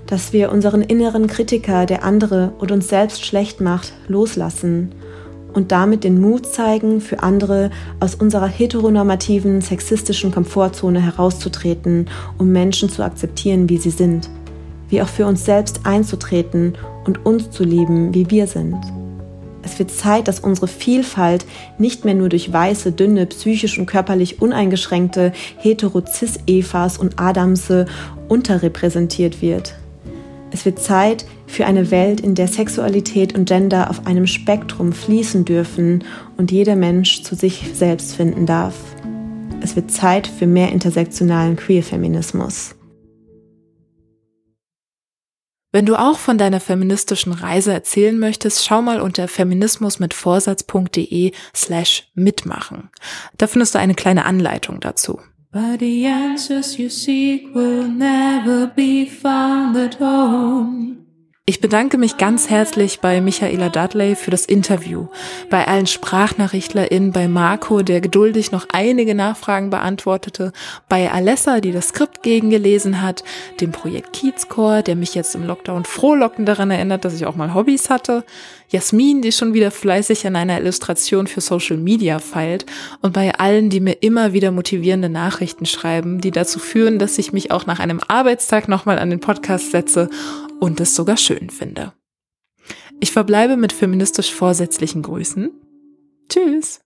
Dass 0.07 0.31
wir 0.31 0.51
unseren 0.51 0.81
inneren 0.81 1.27
Kritiker, 1.27 1.85
der 1.85 2.03
andere 2.05 2.53
und 2.57 2.71
uns 2.71 2.87
selbst 2.87 3.25
schlecht 3.25 3.59
macht, 3.59 3.93
loslassen 4.07 4.91
und 5.53 5.73
damit 5.73 6.05
den 6.05 6.21
Mut 6.21 6.47
zeigen, 6.47 7.01
für 7.01 7.21
andere 7.21 7.69
aus 7.99 8.15
unserer 8.15 8.47
heteronormativen, 8.47 9.61
sexistischen 9.61 10.31
Komfortzone 10.31 11.01
herauszutreten, 11.01 12.09
um 12.37 12.51
Menschen 12.51 12.89
zu 12.89 13.03
akzeptieren, 13.03 13.67
wie 13.69 13.77
sie 13.77 13.91
sind 13.91 14.29
wie 14.93 15.01
auch 15.01 15.07
für 15.07 15.25
uns 15.25 15.43
selbst 15.43 15.87
einzutreten 15.87 16.77
und 17.05 17.25
uns 17.25 17.49
zu 17.49 17.63
lieben, 17.63 18.13
wie 18.13 18.29
wir 18.29 18.45
sind. 18.45 18.77
Es 19.63 19.79
wird 19.79 19.89
Zeit, 19.89 20.27
dass 20.27 20.39
unsere 20.39 20.67
Vielfalt 20.67 21.47
nicht 21.79 22.05
mehr 22.05 22.13
nur 22.13 22.29
durch 22.29 22.53
weiße, 22.53 22.91
dünne, 22.91 23.25
psychisch 23.25 23.79
und 23.79 23.87
körperlich 23.87 24.39
uneingeschränkte 24.39 25.33
hetero-cis-Evas 25.57 26.99
und 26.99 27.19
Adamse 27.19 27.87
unterrepräsentiert 28.27 29.41
wird. 29.41 29.73
Es 30.51 30.63
wird 30.63 30.77
Zeit 30.77 31.25
für 31.47 31.65
eine 31.65 31.89
Welt, 31.89 32.21
in 32.21 32.35
der 32.35 32.47
Sexualität 32.47 33.35
und 33.35 33.45
Gender 33.45 33.89
auf 33.89 34.05
einem 34.05 34.27
Spektrum 34.27 34.93
fließen 34.93 35.43
dürfen 35.43 36.03
und 36.37 36.51
jeder 36.51 36.75
Mensch 36.75 37.23
zu 37.23 37.33
sich 37.33 37.71
selbst 37.73 38.13
finden 38.13 38.45
darf. 38.45 38.75
Es 39.59 39.75
wird 39.75 39.89
Zeit 39.89 40.27
für 40.27 40.45
mehr 40.45 40.71
intersektionalen 40.71 41.55
Queer-Feminismus. 41.55 42.75
Wenn 45.73 45.85
du 45.87 45.95
auch 45.95 46.19
von 46.19 46.37
deiner 46.37 46.59
feministischen 46.59 47.33
Reise 47.33 47.73
erzählen 47.73 48.19
möchtest, 48.19 48.63
schau 48.63 48.83
mal 48.83 49.01
unter 49.01 49.27
feminismusmitvorsatz.de 49.27 51.31
slash 51.55 52.11
mitmachen. 52.13 52.91
Da 53.39 53.47
findest 53.47 53.73
du 53.73 53.79
eine 53.79 53.95
kleine 53.95 54.25
Anleitung 54.25 54.79
dazu. 54.79 55.19
But 55.51 55.79
the 55.79 56.05
answers 56.05 56.77
you 56.77 56.89
seek 56.89 57.55
will 57.55 57.87
never 57.87 58.67
be 58.67 59.07
found 59.07 59.75
at 59.75 59.99
home. 59.99 61.02
Ich 61.45 61.59
bedanke 61.59 61.97
mich 61.97 62.15
ganz 62.15 62.49
herzlich 62.49 63.01
bei 63.01 63.19
Michaela 63.19 63.67
Dudley 63.67 64.15
für 64.15 64.31
das 64.31 64.45
Interview, 64.45 65.07
bei 65.49 65.67
allen 65.67 65.87
SprachnachrichtlerInnen, 65.87 67.11
bei 67.11 67.27
Marco, 67.27 67.81
der 67.81 67.99
geduldig 67.99 68.53
noch 68.53 68.65
einige 68.71 69.13
Nachfragen 69.13 69.69
beantwortete, 69.69 70.53
bei 70.87 71.11
Alessa, 71.11 71.59
die 71.59 71.73
das 71.73 71.89
Skript 71.89 72.23
gegengelesen 72.23 73.01
hat, 73.01 73.25
dem 73.59 73.73
Projekt 73.73 74.13
Kiezchor, 74.13 74.83
der 74.83 74.95
mich 74.95 75.15
jetzt 75.15 75.35
im 75.35 75.45
Lockdown 75.45 75.83
frohlockend 75.83 76.47
daran 76.47 76.71
erinnert, 76.71 77.03
dass 77.03 77.13
ich 77.13 77.25
auch 77.25 77.35
mal 77.35 77.53
Hobbys 77.53 77.89
hatte, 77.89 78.23
Jasmin, 78.69 79.21
die 79.21 79.33
schon 79.33 79.53
wieder 79.53 79.69
fleißig 79.69 80.25
an 80.25 80.37
einer 80.37 80.61
Illustration 80.61 81.27
für 81.27 81.41
Social 81.41 81.75
Media 81.75 82.19
feilt 82.19 82.65
und 83.01 83.11
bei 83.11 83.35
allen, 83.35 83.69
die 83.69 83.81
mir 83.81 84.01
immer 84.01 84.31
wieder 84.31 84.51
motivierende 84.51 85.09
Nachrichten 85.09 85.65
schreiben, 85.65 86.21
die 86.21 86.31
dazu 86.31 86.57
führen, 86.57 86.99
dass 86.99 87.17
ich 87.17 87.33
mich 87.33 87.51
auch 87.51 87.65
nach 87.65 87.79
einem 87.79 87.99
Arbeitstag 88.07 88.69
nochmal 88.69 88.97
an 88.97 89.09
den 89.09 89.19
Podcast 89.19 89.71
setze 89.71 90.09
und 90.63 90.79
es 90.79 90.95
sogar 90.95 91.17
schön 91.17 91.49
finde. 91.49 91.91
Ich 93.01 93.11
verbleibe 93.11 93.57
mit 93.57 93.73
feministisch 93.73 94.33
vorsätzlichen 94.33 95.01
Grüßen. 95.01 95.51
Tschüss. 96.29 96.81